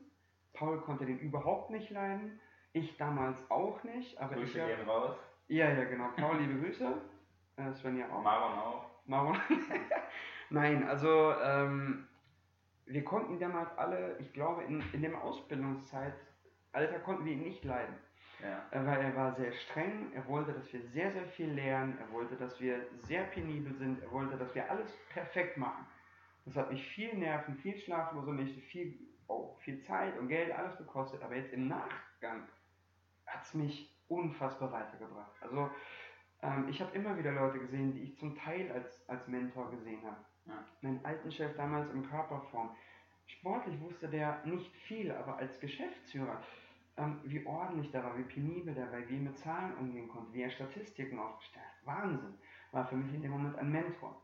[0.53, 2.41] Paul konnte den überhaupt nicht leiden.
[2.73, 5.17] Ich damals auch nicht, aber Grüße ich gehen raus.
[5.49, 6.09] Ja, ja, genau.
[6.17, 6.93] Paul, liebe Grüße.
[7.57, 8.23] Äh, Svenja auch.
[8.23, 8.85] Maron auch.
[9.07, 9.39] Maron.
[10.51, 12.06] Nein, also ähm,
[12.87, 16.15] wir konnten damals alle, ich glaube in, in dem Ausbildungszeit,
[16.73, 17.95] Alter konnten wir ihn nicht leiden.
[18.43, 18.85] Ja.
[18.85, 22.37] Weil er war sehr streng, er wollte, dass wir sehr, sehr viel lernen, er wollte,
[22.37, 25.87] dass wir sehr penibel sind, er wollte, dass wir alles perfekt machen.
[26.45, 30.77] Das hat mich viel Nerven, viel schlaflose Nächte, viel, oh, viel Zeit und Geld, alles
[30.77, 31.23] gekostet.
[31.23, 32.47] Aber jetzt im Nachgang
[33.27, 35.33] hat es mich unfassbar weitergebracht.
[35.41, 35.71] Also
[36.43, 40.05] ähm, ich habe immer wieder Leute gesehen, die ich zum Teil als, als Mentor gesehen
[40.05, 40.25] habe.
[40.47, 40.65] Ja.
[40.81, 42.71] Meinen alten Chef damals im Körperform.
[43.27, 46.41] Sportlich wusste der nicht viel, aber als Geschäftsführer,
[46.97, 50.33] ähm, wie ordentlich der war, wie penibel der war, wie er mit Zahlen umgehen konnte,
[50.33, 51.87] wie er Statistiken aufgestellt hat.
[51.87, 52.35] Wahnsinn.
[52.73, 54.21] War für mich in dem Moment ein Mentor.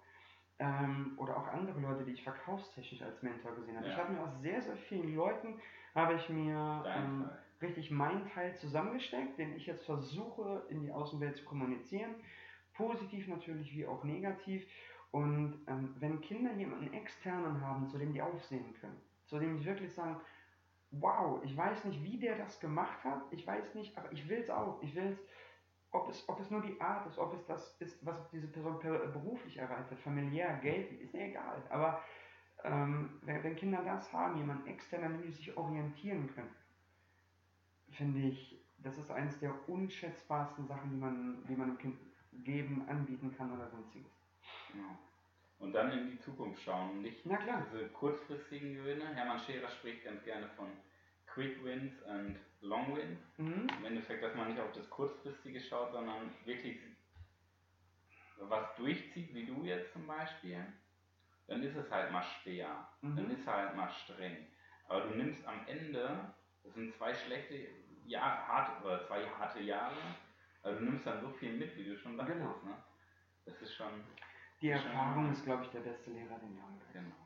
[0.58, 3.86] Ähm, oder auch andere Leute, die ich verkaufstechnisch als Mentor gesehen habe.
[3.86, 3.92] Ja.
[3.92, 5.60] Ich habe mir aus sehr, sehr vielen Leuten,
[5.94, 7.28] habe ich mir ähm,
[7.60, 12.14] richtig meinen Teil zusammengesteckt, den ich jetzt versuche in die Außenwelt zu kommunizieren.
[12.74, 14.64] Positiv natürlich wie auch negativ.
[15.12, 19.64] Und ähm, wenn Kinder jemanden externen haben, zu dem die aufsehen können, zu dem die
[19.64, 20.16] wirklich sagen,
[20.90, 24.38] wow, ich weiß nicht, wie der das gemacht hat, ich weiß nicht, aber ich will
[24.38, 24.82] es auch.
[24.82, 25.18] Ich will es,
[25.90, 28.78] ob es, ob es nur die Art ist, ob es das ist, was diese Person
[28.80, 31.62] beruflich erreicht hat, familiär, Geld, ist mir egal.
[31.68, 32.02] Aber
[32.64, 36.54] ähm, wenn, wenn Kinder das haben, jemand extern, an dem sie sich orientieren können,
[37.90, 41.98] finde ich, das ist eines der unschätzbarsten Sachen, die man, die man einem Kind
[42.32, 44.21] geben, anbieten kann oder sonstiges.
[44.74, 44.98] Ja.
[45.58, 47.66] Und dann in die Zukunft schauen, nicht Na klar.
[47.72, 49.14] diese kurzfristigen Gewinne.
[49.14, 50.68] Hermann Scherer spricht ganz gerne von
[51.26, 53.20] Quick Wins und Long Wins.
[53.38, 53.68] Mhm.
[53.78, 56.78] Im Endeffekt, dass man nicht auf das Kurzfristige schaut, sondern wirklich
[58.38, 60.66] was durchzieht, wie du jetzt zum Beispiel,
[61.46, 62.88] dann ist es halt mal schwer.
[63.02, 63.16] Mhm.
[63.16, 64.48] Dann ist es halt mal streng.
[64.88, 67.68] Aber du nimmst am Ende, das sind zwei schlechte
[68.06, 69.96] Jahre, harte, oder zwei harte Jahre,
[70.62, 72.32] also du nimmst dann so viel mit, wie du schon sagst.
[72.32, 72.56] Genau.
[72.64, 72.76] Ne?
[73.44, 74.04] Das ist schon.
[74.62, 76.80] Die Erfahrung ist, glaube ich, der beste Lehrer, den wir haben.
[76.92, 77.16] Genau.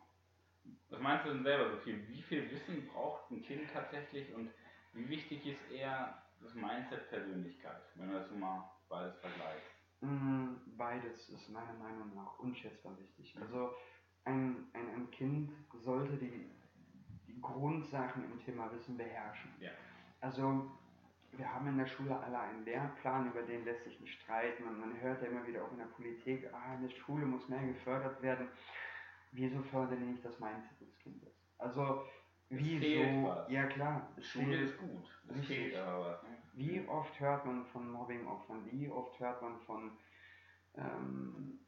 [0.89, 2.09] Was meinst du denn selber so viel?
[2.09, 4.51] Wie viel Wissen braucht ein Kind tatsächlich und
[4.95, 9.69] wie wichtig ist eher das Mindset Persönlichkeit, wenn du das mal beides vergleichst?
[10.01, 13.37] Mm, beides ist meiner Meinung nach unschätzbar wichtig.
[13.39, 13.75] Also
[14.25, 16.51] ein, ein, ein Kind sollte die,
[17.27, 19.51] die Grundsachen im Thema Wissen beherrschen.
[19.61, 19.73] Ja.
[20.21, 20.71] Also
[21.37, 24.81] wir haben in der Schule alle einen Lehrplan, über den lässt sich nicht streiten und
[24.81, 27.63] man hört ja immer wieder auch in der Politik, ah, in der Schule muss mehr
[27.67, 28.49] gefördert werden.
[29.33, 31.35] Wieso fördern die nicht das Mindset des Kindes?
[31.59, 32.05] Also,
[32.49, 33.35] wieso?
[33.49, 34.09] Ja klar.
[34.21, 35.09] Schule ist gut.
[35.29, 36.23] Es fehlt aber?
[36.55, 38.67] Wie oft hört man von Mobbingopfern?
[38.71, 39.93] Wie oft hört man von
[40.75, 41.59] ähm,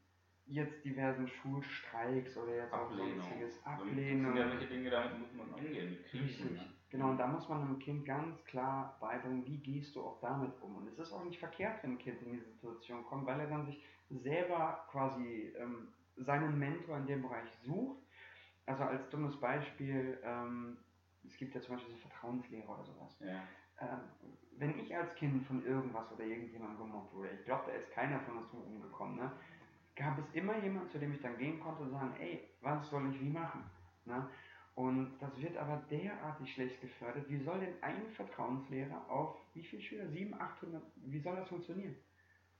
[0.47, 3.19] jetzt diversen Schulstreiks oder jetzt Ablehnung.
[3.19, 4.33] auch sonstiges Ablehnung?
[4.33, 6.55] Das sind ja solche Dinge, damit muss man umgehen, mit Krisen.
[6.55, 6.65] Ne?
[6.91, 10.51] Genau, und da muss man einem Kind ganz klar beibringen, wie gehst du auch damit
[10.61, 10.77] um.
[10.77, 13.47] Und es ist auch nicht verkehrt, wenn ein Kind in diese Situation kommt, weil er
[13.47, 17.99] dann sich selber quasi ähm, seinen Mentor in dem Bereich sucht.
[18.65, 20.77] Also als dummes Beispiel, ähm,
[21.27, 23.19] es gibt ja zum Beispiel so Vertrauenslehrer oder sowas.
[23.19, 23.43] Ja.
[23.81, 23.99] Ähm,
[24.57, 28.19] wenn ich als Kind von irgendwas oder irgendjemandem gemobbt wurde, ich glaube, da ist keiner
[28.21, 29.31] von uns umgekommen, ne?
[29.95, 33.13] gab es immer jemanden, zu dem ich dann gehen konnte und sagen, ey, was soll
[33.13, 33.63] ich wie machen?
[34.05, 34.27] Ne?
[34.79, 37.29] Und das wird aber derartig schlecht gefördert.
[37.29, 40.07] Wie soll denn ein Vertrauenslehrer auf wie viele Schüler?
[40.07, 40.81] 700, 800?
[40.95, 41.97] Wie soll das funktionieren?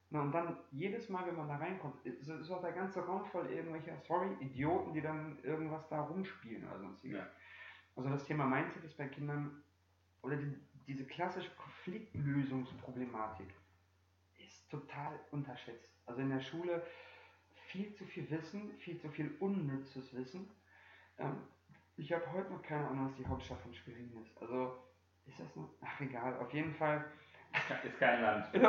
[0.09, 3.23] Na, und dann jedes Mal, wenn man da reinkommt, ist, ist auch der ganze Raum
[3.27, 7.19] voll irgendwelcher, sorry, Idioten, die dann irgendwas da rumspielen oder sonstiges.
[7.19, 7.27] Ja.
[7.95, 9.63] Also das Thema Mindset ist bei Kindern,
[10.21, 10.53] oder die,
[10.87, 13.47] diese klassische Konfliktlösungsproblematik
[14.45, 15.87] ist total unterschätzt.
[16.05, 16.85] Also in der Schule
[17.67, 20.49] viel zu viel Wissen, viel zu viel unnützes Wissen.
[21.17, 21.37] Ähm,
[21.99, 24.41] ich habe heute noch keine Ahnung, was die Hauptstadt von Schwerin ist.
[24.41, 24.77] Also,
[25.25, 25.69] ist das noch?
[25.81, 26.37] Ach, egal.
[26.37, 27.05] Auf jeden Fall.
[27.83, 28.45] Ist kein Land.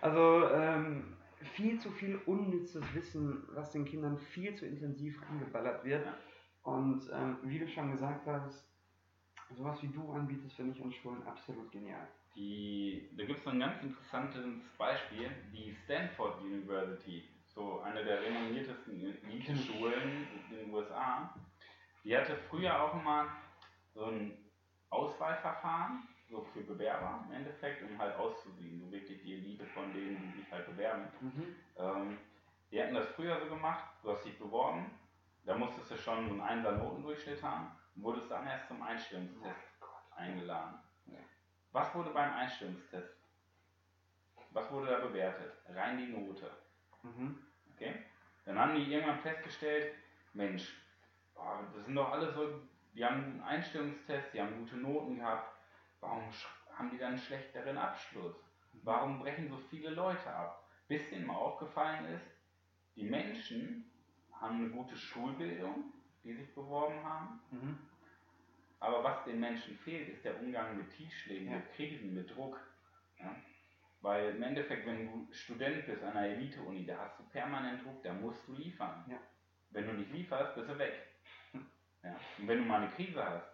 [0.00, 1.16] also, ähm,
[1.54, 6.06] viel zu viel unnützes Wissen, was den Kindern viel zu intensiv angeballert wird.
[6.62, 8.68] Und ähm, wie du schon gesagt hast,
[9.56, 12.06] sowas wie du anbietest, finde ich an Schulen absolut genial.
[12.36, 14.44] Die, da gibt es ein ganz interessantes
[14.78, 21.34] Beispiel, die Stanford University so eine der renommiertesten Elite-Schulen in den USA,
[22.04, 23.28] die hatte früher auch immer
[23.94, 24.38] so ein
[24.90, 30.32] Auswahlverfahren, so für Bewerber im Endeffekt, um halt auszusieben, so wirklich die Elite von denen,
[30.32, 31.08] die sich halt bewerben.
[31.20, 31.56] Mhm.
[31.78, 32.18] Ähm,
[32.70, 34.90] die hatten das früher so gemacht, du hast dich beworben,
[35.44, 40.14] da musstest du schon einen Einser Notendurchschnitt haben und wurdest dann erst zum Einstellungstest oh
[40.16, 40.78] eingeladen.
[41.72, 43.16] Was wurde beim Einstellungstest?
[44.50, 45.52] Was wurde da bewertet?
[45.68, 46.50] Rein die Note.
[47.02, 47.38] Mhm.
[47.74, 47.94] Okay?
[48.44, 49.94] Dann haben die irgendwann festgestellt,
[50.32, 50.72] Mensch,
[51.34, 52.60] boah, das sind doch alle so,
[52.94, 55.56] die haben einen Einstellungstest, die haben gute Noten gehabt,
[56.00, 56.22] warum
[56.74, 58.34] haben die dann einen schlechteren Abschluss?
[58.82, 60.68] Warum brechen so viele Leute ab?
[60.88, 62.26] Bis denen mal aufgefallen ist,
[62.96, 63.90] die Menschen
[64.32, 65.92] haben eine gute Schulbildung,
[66.24, 67.40] die sich beworben haben.
[67.50, 67.78] Mhm.
[68.80, 71.58] Aber was den Menschen fehlt, ist der Umgang mit Tiefschlägen, ja.
[71.58, 72.58] mit Krisen, mit Druck.
[73.20, 73.36] Ja?
[74.02, 78.02] Weil im Endeffekt, wenn du Student bist an einer Elite-Uni, da hast du permanent Druck,
[78.02, 79.04] da musst du liefern.
[79.08, 79.18] Ja.
[79.70, 80.94] Wenn du nicht lieferst, bist du weg.
[82.04, 82.16] Ja.
[82.36, 83.46] Und wenn du mal eine Krise hast,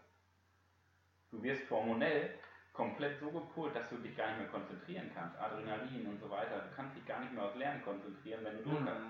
[1.31, 2.31] du wirst hormonell
[2.73, 5.39] komplett so gepolt, dass du dich gar nicht mehr konzentrieren kannst.
[5.39, 6.61] Adrenalin und so weiter.
[6.61, 8.89] Du kannst dich gar nicht mehr aufs Lernen konzentrieren, wenn du Druck mhm.
[8.89, 9.03] hast.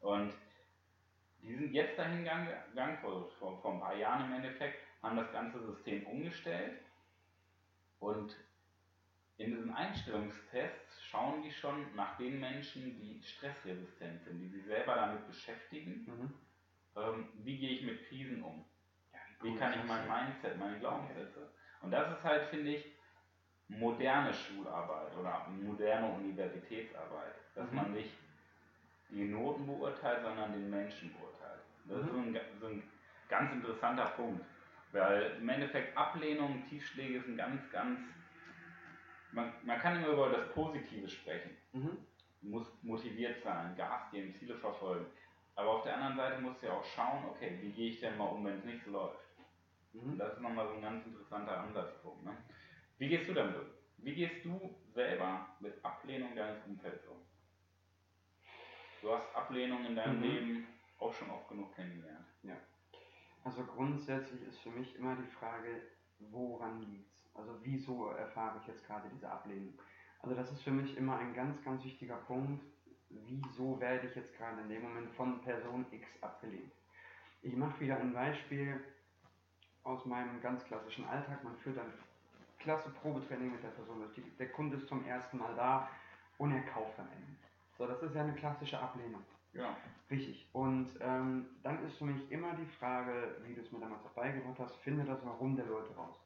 [0.00, 0.32] Und
[1.42, 5.30] die sind jetzt dahin gegangen, vor, vor, vor ein paar Jahren im Endeffekt, haben das
[5.32, 6.80] ganze System umgestellt
[7.98, 8.34] und
[9.38, 14.94] in diesen Einstellungstests schauen die schon nach den Menschen, die stressresistent sind, die sich selber
[14.94, 16.04] damit beschäftigen.
[16.06, 16.34] Mhm.
[16.96, 18.64] Ähm, wie gehe ich mit Krisen um?
[19.12, 21.50] Ja, wie, wie kann ich mein Mindset, meine Glaubenssätze?
[21.80, 22.86] Und das ist halt, finde ich,
[23.68, 27.34] moderne Schularbeit oder moderne Universitätsarbeit.
[27.54, 27.76] Dass mhm.
[27.76, 28.12] man nicht
[29.10, 31.60] die Noten beurteilt, sondern den Menschen beurteilt.
[31.84, 32.04] Das mhm.
[32.04, 32.82] ist so ein, so ein
[33.28, 34.44] ganz interessanter Punkt.
[34.92, 37.98] Weil im Endeffekt Ablehnung, Tiefschläge sind ganz, ganz.
[39.32, 41.56] Man, man kann immer über das Positive sprechen.
[41.72, 41.98] Mhm.
[42.42, 45.06] Du musst motiviert sein, Gas geben, Ziele verfolgen.
[45.54, 48.16] Aber auf der anderen Seite musst du ja auch schauen, okay, wie gehe ich denn
[48.16, 49.18] mal um, wenn es nicht so läuft.
[49.92, 50.16] Mhm.
[50.16, 52.24] das ist nochmal so ein ganz interessanter Ansatzpunkt.
[52.24, 52.34] Ne?
[52.98, 53.66] Wie gehst du damit um?
[53.98, 57.18] Wie gehst du selber mit Ablehnung deines Umfelds um?
[59.02, 60.22] Du hast Ablehnung in deinem Mhm.
[60.22, 60.66] Leben
[60.98, 62.24] auch schon oft genug kennengelernt.
[63.44, 65.82] Also grundsätzlich ist für mich immer die Frage,
[66.20, 67.21] woran liegt's?
[67.34, 69.74] Also wieso erfahre ich jetzt gerade diese Ablehnung?
[70.20, 72.64] Also das ist für mich immer ein ganz, ganz wichtiger Punkt.
[73.08, 76.72] Wieso werde ich jetzt gerade in dem Moment von Person X abgelehnt?
[77.42, 78.80] Ich mache wieder ein Beispiel
[79.82, 81.42] aus meinem ganz klassischen Alltag.
[81.42, 81.92] Man führt ein
[82.58, 84.20] klasse Probetraining mit der Person durch.
[84.38, 85.88] Der Kunde ist zum ersten Mal da
[86.38, 87.36] und er kauft am Ende.
[87.76, 89.22] So, das ist ja eine klassische Ablehnung.
[89.52, 89.76] Ja.
[90.10, 90.48] Richtig.
[90.52, 94.10] Und ähm, dann ist für mich immer die Frage, wie du es mir damals auch
[94.10, 96.20] beigebracht hast, finde das Warum der Leute raus.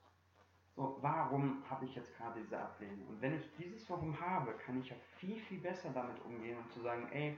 [0.77, 3.09] So, warum habe ich jetzt gerade diese Ablehnung?
[3.09, 6.71] Und wenn ich dieses Warum habe, kann ich ja viel, viel besser damit umgehen und
[6.71, 7.35] zu sagen, ey,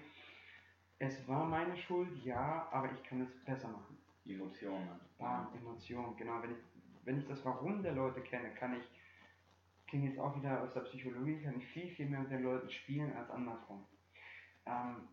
[0.99, 3.97] es war meine Schuld, ja, aber ich kann es besser machen.
[4.27, 5.01] Emotionen.
[5.19, 6.43] Bam, Emotion, genau.
[6.43, 6.59] Wenn ich,
[7.05, 8.85] wenn ich das Warum der Leute kenne, kann ich,
[9.87, 12.69] klingt jetzt auch wieder aus der Psychologie, kann ich viel, viel mehr mit den Leuten
[12.69, 13.85] spielen als andersrum.
[14.67, 15.07] Ähm,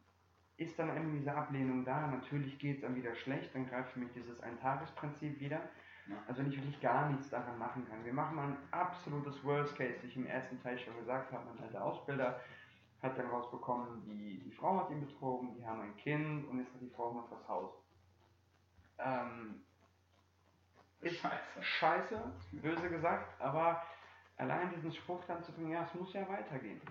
[0.58, 4.00] ist dann eben diese Ablehnung da, natürlich geht es dann wieder schlecht, dann greift für
[4.00, 5.70] mich dieses Ein-Tages-Prinzip wieder.
[6.08, 6.16] Ja.
[6.28, 8.06] Also wenn ich wirklich gar nichts daran machen kann.
[8.06, 11.46] Wir machen mal ein absolutes Worst Case, wie ich im ersten Teil schon gesagt habe,
[11.46, 12.40] mein alter Ausbilder
[13.02, 16.74] hat dann rausbekommen, die, die Frau hat ihn betrogen, die haben ein Kind und jetzt
[16.74, 17.72] hat die Frau noch das Haus.
[18.98, 19.62] Ähm,
[21.02, 21.62] ist Scheiße.
[21.62, 23.84] scheiße, böse gesagt, aber
[24.38, 26.82] allein diesen Spruch dann zu bringen, ja, es muss ja weitergehen.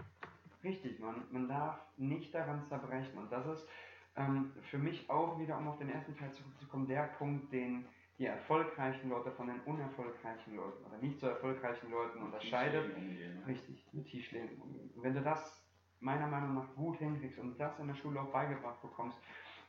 [0.63, 3.19] Richtig, man, man darf nicht daran zerbrechen.
[3.19, 3.69] Und das ist
[4.17, 7.87] ähm, für mich auch wieder, um auf den ersten Teil zurückzukommen, der Punkt, den
[8.19, 12.95] die erfolgreichen Leute von den unerfolgreichen Leuten oder nicht so erfolgreichen Leuten unterscheidet.
[12.97, 13.47] Umgehen, ne?
[13.47, 14.91] Richtig, mit Tiefschlägen umgehen.
[14.95, 15.61] Und wenn du das
[16.01, 19.19] meiner Meinung nach gut hinkriegst und das in der Schule auch beigebracht bekommst,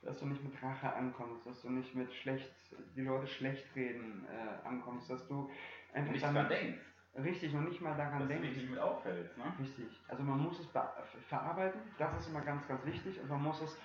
[0.04, 2.54] dass du nicht mit Rache ankommst, dass du nicht mit schlecht,
[2.96, 5.50] die Leute schlecht reden äh, ankommst, dass du
[5.94, 6.80] einfach Nicht dann dran denkst,
[7.16, 8.50] richtig noch nicht mal daran dass du denkst.
[8.50, 9.36] dich nicht mit auffällst.
[9.38, 9.46] Ne?
[9.60, 10.04] Richtig.
[10.08, 10.92] Also man muss es be-
[11.30, 13.80] verarbeiten, das ist immer ganz, ganz wichtig und man muss es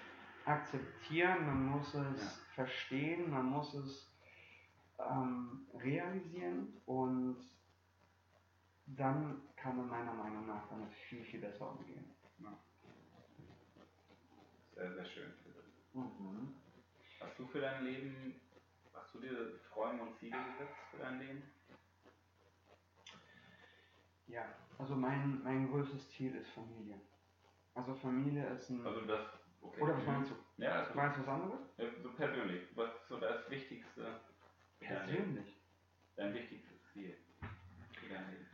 [0.44, 4.10] akzeptieren, man muss es verstehen, man muss es
[5.09, 7.39] ähm, realisieren und
[8.87, 12.11] dann kann man meiner Meinung nach damit viel, viel besser umgehen.
[14.75, 15.33] Sehr, sehr schön.
[15.93, 16.55] Mhm.
[17.21, 18.41] Hast du für dein Leben,
[18.95, 21.43] hast du dir Träume und Ziele gesetzt für dein Leben?
[24.27, 24.47] Ja,
[24.79, 26.99] also mein, mein größtes Ziel ist Familie.
[27.75, 28.87] Also Familie ist ein...
[28.87, 29.27] Also das,
[29.61, 29.83] okay.
[29.83, 30.63] oder was meinst du?
[30.63, 31.61] Ja, Du meinst was anderes?
[31.77, 32.69] Ja, so persönlich.
[32.75, 34.21] Was ist so das Wichtigste?
[34.81, 35.57] Persönlich.
[36.16, 37.16] Dein wichtigstes Ziel
[38.01, 38.47] für dein Leben?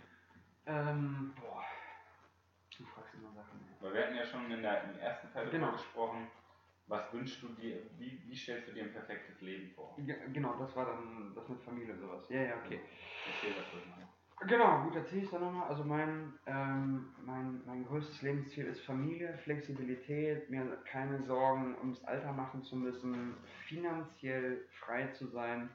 [0.66, 1.64] Ähm, boah.
[2.76, 3.60] Du fragst immer Sachen.
[3.60, 3.82] ey.
[3.82, 5.66] Weil wir hatten ja schon in der, im ersten Teil Genau.
[5.66, 6.28] darüber gesprochen,
[6.86, 9.96] was wünschst du dir, wie, wie stellst du dir ein perfektes Leben vor?
[9.98, 12.28] Ge- Genau, das war dann das mit Familie und sowas.
[12.28, 12.80] Ja, ja, okay.
[13.24, 14.08] Erzähl das doch mal.
[14.40, 15.68] Genau, gut, erzähle ich dann nochmal.
[15.68, 22.32] Also mein, ähm, mein, mein größtes Lebensziel ist Familie, Flexibilität, mir keine Sorgen ums Alter
[22.32, 23.34] machen zu müssen,
[23.66, 25.70] finanziell frei zu sein.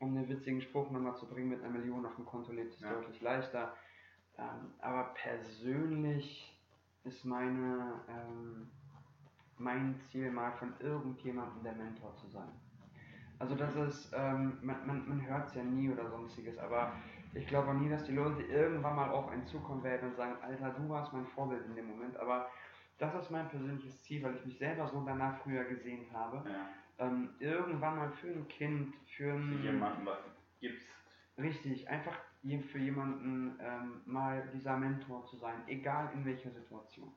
[0.00, 2.80] Um den witzigen Spruch nochmal zu bringen, mit einer Million auf dem Konto lebt es
[2.80, 2.92] Ja.
[2.92, 3.74] deutlich leichter.
[4.36, 6.60] Ähm, aber persönlich
[7.04, 8.70] ist meine, ähm,
[9.56, 12.52] mein Ziel mal von irgendjemandem der Mentor zu sein.
[13.38, 16.92] Also das ist, ähm, man, man, man hört es ja nie oder sonstiges, aber
[17.34, 20.36] ich glaube auch nie, dass die Leute irgendwann mal auf einen zukommen werden und sagen,
[20.42, 22.48] Alter, du warst mein Vorbild in dem Moment, aber
[22.98, 26.48] das ist mein persönliches Ziel, weil ich mich selber so danach früher gesehen habe.
[26.48, 26.68] Ja.
[26.98, 29.62] Ähm, irgendwann mal für ein Kind, für Für ein...
[29.62, 30.18] jemanden was
[30.60, 30.88] gibst.
[31.36, 32.16] Richtig, einfach
[32.70, 37.12] für jemanden ähm, mal dieser Mentor zu sein, egal in welcher Situation.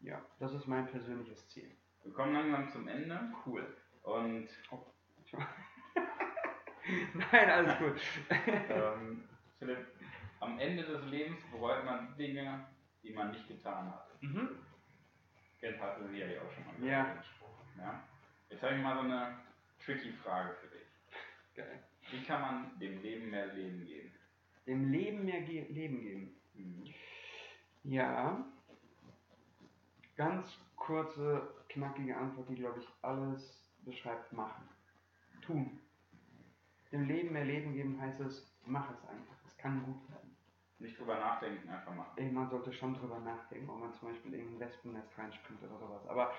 [0.00, 1.70] Ja, das ist mein persönliches Ziel.
[2.04, 3.66] Wir kommen langsam zum Ende Cool.
[4.06, 4.48] Und
[7.14, 8.00] Nein, alles gut.
[8.70, 9.24] ähm,
[9.58, 9.86] Philipp,
[10.40, 12.64] am Ende des Lebens bereut man Dinge,
[13.02, 14.08] die man nicht getan hat.
[14.22, 14.50] mhm.
[15.60, 17.04] Kennt hast du sicherlich auch schon mal Ja.
[17.14, 17.48] den Spruch.
[17.78, 18.02] Ja?
[18.50, 19.36] Jetzt habe ich mal so eine
[19.84, 20.86] tricky Frage für dich.
[21.54, 21.82] Geil.
[22.10, 24.12] Wie kann man dem Leben mehr Leben geben?
[24.66, 26.36] Dem Leben mehr Ge Leben geben.
[26.54, 26.94] Mhm.
[27.84, 28.44] Ja.
[30.16, 34.32] Ganz kurze, knackige Antwort, die, glaube ich, alles beschreibt.
[34.32, 34.68] Machen.
[35.42, 35.80] Tun.
[36.92, 39.34] Dem Leben mehr Leben geben heißt es, mach es einfach.
[39.46, 40.36] Es kann gut werden.
[40.78, 42.12] Nicht drüber nachdenken, einfach machen.
[42.16, 45.78] Ey, Man sollte schon drüber nachdenken, ob man zum Beispiel in ein Wespennest reinspringt oder
[45.78, 46.06] sowas.
[46.08, 46.32] Aber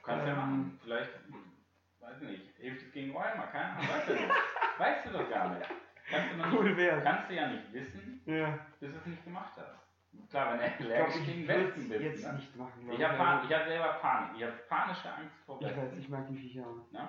[0.00, 0.80] Du kannst ja Ähm, machen.
[0.82, 1.10] Vielleicht
[2.00, 4.34] weiß ich nicht, hilft es gegen Rheuma, keine Ahnung, weißt du doch.
[4.78, 5.70] weißt du doch gar nicht.
[6.10, 7.04] Kannst du, noch Cool nicht, wär's.
[7.04, 8.66] kannst du ja nicht wissen, Ja.
[8.80, 9.81] bis du es nicht gemacht hast.
[10.30, 12.00] Klar, wenn Ich glaube, allergisch ich gegen Wespen es bist.
[12.02, 12.32] jetzt ne?
[12.34, 12.90] nicht machen.
[12.90, 14.30] Ich habe Pan ich hab selber Panik.
[14.36, 15.82] Ich habe panische Angst vor Ich Wespen.
[15.82, 16.90] weiß, ich mag die Viecher auch.
[16.92, 17.08] Ne?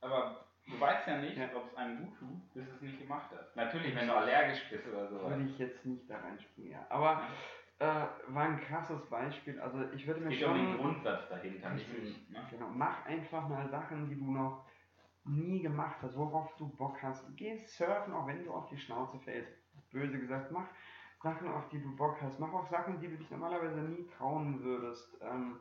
[0.00, 1.48] Aber du weißt ja nicht, Ja.
[1.54, 3.56] ob es einem gut tut, bis es nicht gemacht hast.
[3.56, 5.30] Natürlich, wenn du allergisch bist oder sowas.
[5.30, 6.86] Würde ich jetzt nicht da reinspringen, ja.
[6.90, 7.22] Aber
[7.78, 7.84] äh,
[8.28, 9.60] war ein krasses Beispiel.
[9.60, 10.76] Also ich würde mir geht um den.
[10.78, 11.70] Grundsatz dahinter.
[11.70, 12.30] Nicht, Richtig.
[12.30, 12.40] ne?
[12.50, 14.64] Genau, mach einfach mal Sachen, die du noch
[15.24, 17.24] nie gemacht hast, worauf du Bock hast.
[17.36, 19.52] Geh surfen, auch wenn du auf die Schnauze fällst.
[19.90, 20.66] Böse gesagt, mach
[21.26, 22.38] Sachen, auf die du Bock hast.
[22.38, 25.16] Mach auch Sachen, die du dich normalerweise nie trauen würdest.
[25.20, 25.58] Ähm,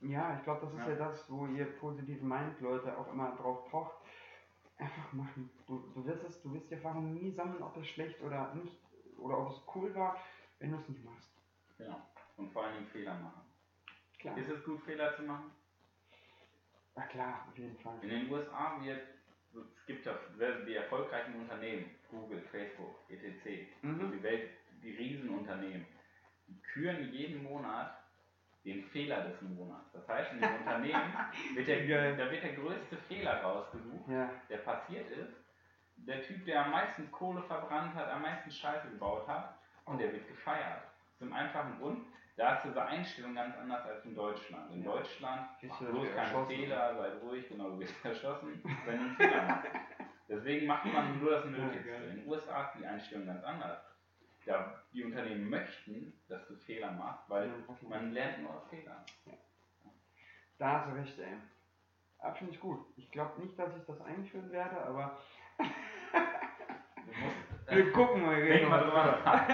[0.00, 0.90] ja, ich glaube, das ist ja.
[0.90, 0.96] Ja.
[0.96, 3.94] das, wo ihr positiven Mind-Leute auch immer drauf pocht.
[4.76, 5.50] Einfach machen.
[5.66, 8.76] Du, du wirst es, du wirst die Erfahrung nie sammeln, ob es schlecht oder nicht,
[9.16, 10.18] oder ob es cool war,
[10.58, 11.30] wenn du es nicht machst.
[11.78, 11.96] Genau.
[12.36, 13.42] Und vor allen Dingen Fehler machen.
[14.18, 14.36] Klar.
[14.36, 15.52] Ist es gut, Fehler zu machen?
[16.96, 17.98] Na klar, auf jeden Fall.
[18.02, 19.00] In den USA wird,
[19.60, 20.14] es gibt ja
[20.66, 24.12] die erfolgreichen Unternehmen, Google, Facebook, etc., Mhm.
[24.12, 24.50] die Welt,
[24.82, 25.86] die Riesenunternehmen,
[26.48, 27.92] die küren jeden Monat
[28.64, 29.90] den Fehler des Monats.
[29.92, 31.12] Das heißt, in dem Unternehmen
[31.54, 34.30] wird der, da wird der größte Fehler rausgesucht, Ja.
[34.48, 35.32] der passiert ist.
[35.96, 40.12] Der Typ, der am meisten Kohle verbrannt hat, am meisten Scheiße gebaut hat, und der
[40.12, 40.82] wird gefeiert.
[41.18, 44.72] Zum einfachen Grund, da ist diese Einstellung ganz anders als in Deutschland.
[44.72, 44.92] In Ja.
[44.92, 46.56] Deutschland bloß keine erschossen.
[46.56, 49.70] Fehler, sei ruhig, genau, du wirst erschossen, wenn du einen Fehler machst.
[50.28, 51.90] Deswegen macht man nur das Nötigste.
[51.90, 53.78] In den USA ist die Einstellung ganz anders.
[54.46, 57.50] Da die Unternehmen möchten, dass du Fehler machst, weil
[57.82, 59.04] man lernt nur aus Fehlern.
[60.58, 61.34] Da hast du recht, ey.
[62.18, 62.84] Aber finde ich gut.
[62.96, 65.18] Ich glaube nicht, dass ich das einführen werde, aber
[67.68, 68.40] wir gucken mal.
[68.42, 68.70] denk genau.
[68.70, 69.48] mal drüber nach.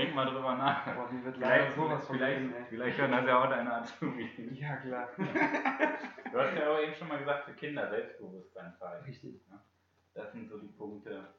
[0.00, 0.84] Denk mal drüber nach.
[0.94, 2.64] Boah, mir wird leider Vielleicht, sowas von vielleicht, ey.
[2.68, 4.30] vielleicht hören das ja auch deine Azubis.
[4.52, 5.08] Ja, klar.
[6.32, 9.04] Du hast ja aber eben schon mal gesagt, für Kinder Selbstbewusstsein zeigen.
[9.04, 9.40] Richtig.
[10.14, 11.34] Das sind so die Punkte,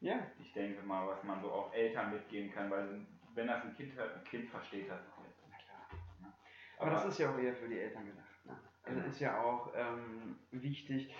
[0.00, 3.74] Ja, ich denke mal, was man so auch Eltern mitgeben kann, weil wenn das ein
[3.76, 5.40] Kind hört, ein Kind versteht das auch jetzt.
[5.48, 6.38] na klar.
[6.78, 8.44] Aber das ist ja auch eher für die Eltern gedacht.
[8.44, 8.56] Ne?
[8.82, 9.08] Also Genau.
[9.10, 11.14] ist ja auch ähm, wichtig,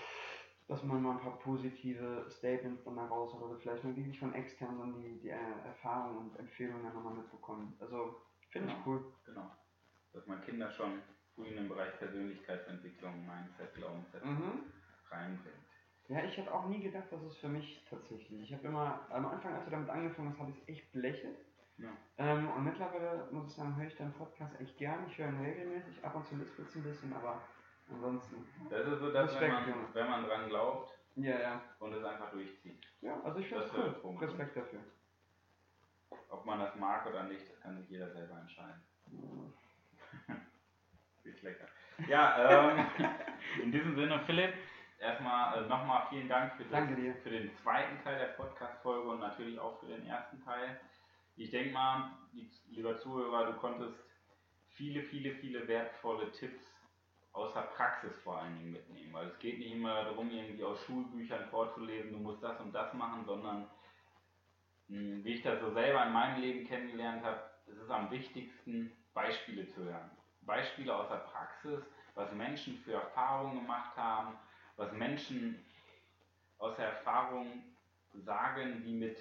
[0.68, 4.18] dass man mal ein paar positive Statements dann mal raus hat oder vielleicht mal wirklich
[4.18, 7.76] von externen dann die, die äh, Erfahrungen und Empfehlungen dann nochmal mitbekommen.
[7.81, 8.16] Also
[8.50, 8.87] finde ich Genau.
[8.87, 9.12] cool.
[9.24, 9.50] Genau.
[10.12, 11.02] Dass man Kinder schon
[11.35, 14.64] früh in den Bereich Persönlichkeitsentwicklung, Mindset, Glaubenssätze Mhm.
[15.11, 15.57] reinbringt.
[16.09, 18.40] Ja, ich hätte auch nie gedacht, dass es für mich tatsächlich.
[18.40, 21.37] Ich habe immer, am Anfang, als du damit angefangen hast, habe ich es echt belächelt.
[21.79, 21.90] Ja.
[22.18, 25.07] Ähm, und mittlerweile, muss ich sagen, höre ich deinen Podcast echt gern.
[25.09, 27.42] Ich höre ihn regelmäßig, ab und zu lispelt es ein bisschen, aber
[27.90, 28.46] ansonsten.
[28.70, 31.62] Das ist so, dass wenn Respekt, man, wenn man dran glaubt Ja, ja.
[31.79, 32.87] und es einfach durchzieht.
[33.01, 33.92] Ja, also ich finde Das es cool.
[34.01, 34.22] Punkt.
[34.22, 34.81] Respekt dafür.
[36.31, 38.83] Ob man das mag oder nicht, das kann sich jeder selber entscheiden.
[41.25, 41.66] Ist lecker.
[42.09, 42.87] Ja, ähm,
[43.62, 44.55] in diesem Sinne, Philipp,
[44.99, 46.88] erstmal äh, nochmal vielen Dank für, das,
[47.22, 50.79] für den zweiten Teil der Podcast-Folge und natürlich auch für den ersten Teil.
[51.37, 52.12] Ich denke mal,
[52.68, 53.96] lieber Zuhörer, du konntest
[54.70, 56.76] viele, viele, viele wertvolle Tipps
[57.37, 60.83] aus der Praxis vor allen Dingen mitnehmen, weil es geht nicht immer darum, irgendwie aus
[60.85, 63.68] Schulbüchern vorzulesen, du musst das und das machen, sondern
[64.88, 68.90] mh, wie ich das so selber in meinem Leben kennengelernt habe, es ist am wichtigsten,
[69.12, 70.11] Beispiele zu hören.
[70.42, 71.81] Beispiele aus der Praxis,
[72.14, 74.38] was Menschen für Erfahrungen gemacht haben,
[74.77, 75.62] was Menschen
[76.59, 77.62] aus der Erfahrung
[78.14, 79.18] sagen, die mit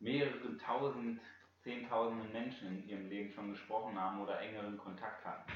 [0.00, 1.20] mehreren tausend,
[1.62, 5.50] zehntausenden Menschen in ihrem Leben schon gesprochen haben oder engeren Kontakt hatten.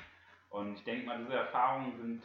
[0.52, 2.22] Und ich denke mal, diese Erfahrungen sind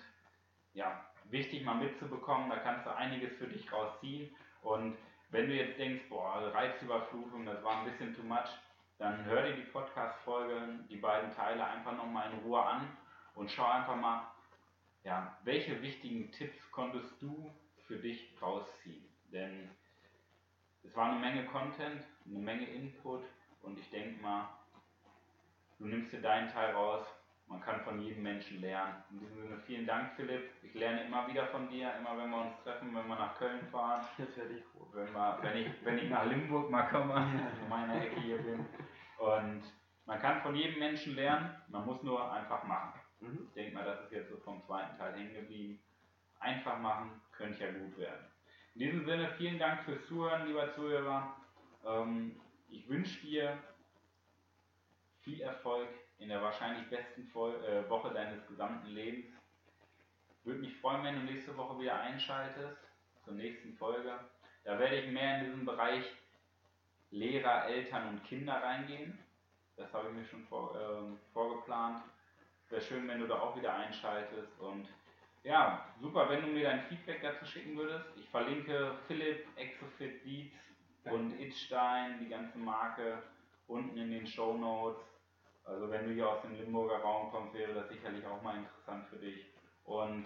[0.74, 4.34] ja, wichtig mal mitzubekommen, da kannst du einiges für dich rausziehen.
[4.62, 4.98] Und
[5.30, 8.50] wenn du jetzt denkst, boah, Reizüberflutung, das war ein bisschen too much,
[8.98, 12.88] dann hör dir die Podcast-Folgen, die beiden Teile einfach nochmal in Ruhe an
[13.36, 14.28] und schau einfach mal,
[15.04, 17.52] ja, welche wichtigen Tipps konntest du
[17.88, 19.06] für dich rausziehen.
[19.32, 19.70] Denn
[20.84, 23.24] es war eine Menge Content, eine Menge Input
[23.62, 24.50] und ich denke mal,
[25.80, 27.06] du nimmst dir deinen Teil raus.
[27.48, 29.04] Man kann von jedem Menschen lernen.
[29.10, 30.52] In diesem Sinne vielen Dank, Philipp.
[30.64, 33.66] Ich lerne immer wieder von dir, immer wenn wir uns treffen, wenn wir nach Köln
[33.72, 34.06] fahren.
[34.18, 34.88] Jetzt werde ich froh.
[34.94, 37.14] Wenn, wir, wenn, ich, wenn ich nach Limburg mal komme,
[37.62, 38.66] in meiner Ecke hier bin.
[39.18, 39.64] Und
[40.06, 43.00] man kann von jedem Menschen lernen, man muss nur einfach machen.
[43.22, 43.48] Mhm.
[43.48, 45.80] Ich denke mal, das ist jetzt so vom zweiten Teil hängen geblieben.
[46.40, 48.26] Einfach machen, könnte ja gut werden.
[48.76, 51.36] In diesem Sinne, vielen Dank fürs Zuhören, lieber Zuhörer.
[51.86, 53.58] Ähm, ich wünsche dir
[55.22, 55.90] viel Erfolg
[56.20, 59.28] in der wahrscheinlich besten äh, Woche deines gesamten Lebens.
[60.44, 62.78] Würde mich freuen, wenn du nächste Woche wieder einschaltest
[63.24, 64.18] zur nächsten Folge.
[64.64, 66.06] Da werde ich mehr in diesen Bereich
[67.12, 69.18] Lehrer, Eltern und Kinder reingehen.
[69.76, 72.04] Das habe ich mir schon vor, ähm, vorgeplant.
[72.70, 74.60] Wäre schön, wenn du da auch wieder einschaltest.
[74.60, 74.88] Und
[75.44, 78.06] ja, super, wenn du mir dein Feedback dazu schicken würdest.
[78.18, 80.58] Ich verlinke Philipp, Exofit Beats
[81.06, 83.24] und Itstein, die ganze Marke,
[83.68, 85.02] unten in den Show Notes.
[85.68, 89.06] Also wenn du hier aus dem Limburger Raum kommst, wäre das sicherlich auch mal interessant
[89.10, 89.46] für dich.
[89.84, 90.26] Und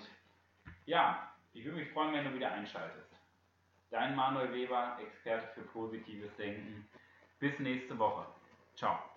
[0.86, 3.12] ja, ich würde mich freuen, wenn du wieder einschaltest.
[3.90, 6.88] Dein Manuel Weber, Experte für positives Denken.
[7.40, 8.26] Bis nächste Woche.
[8.76, 9.11] Ciao.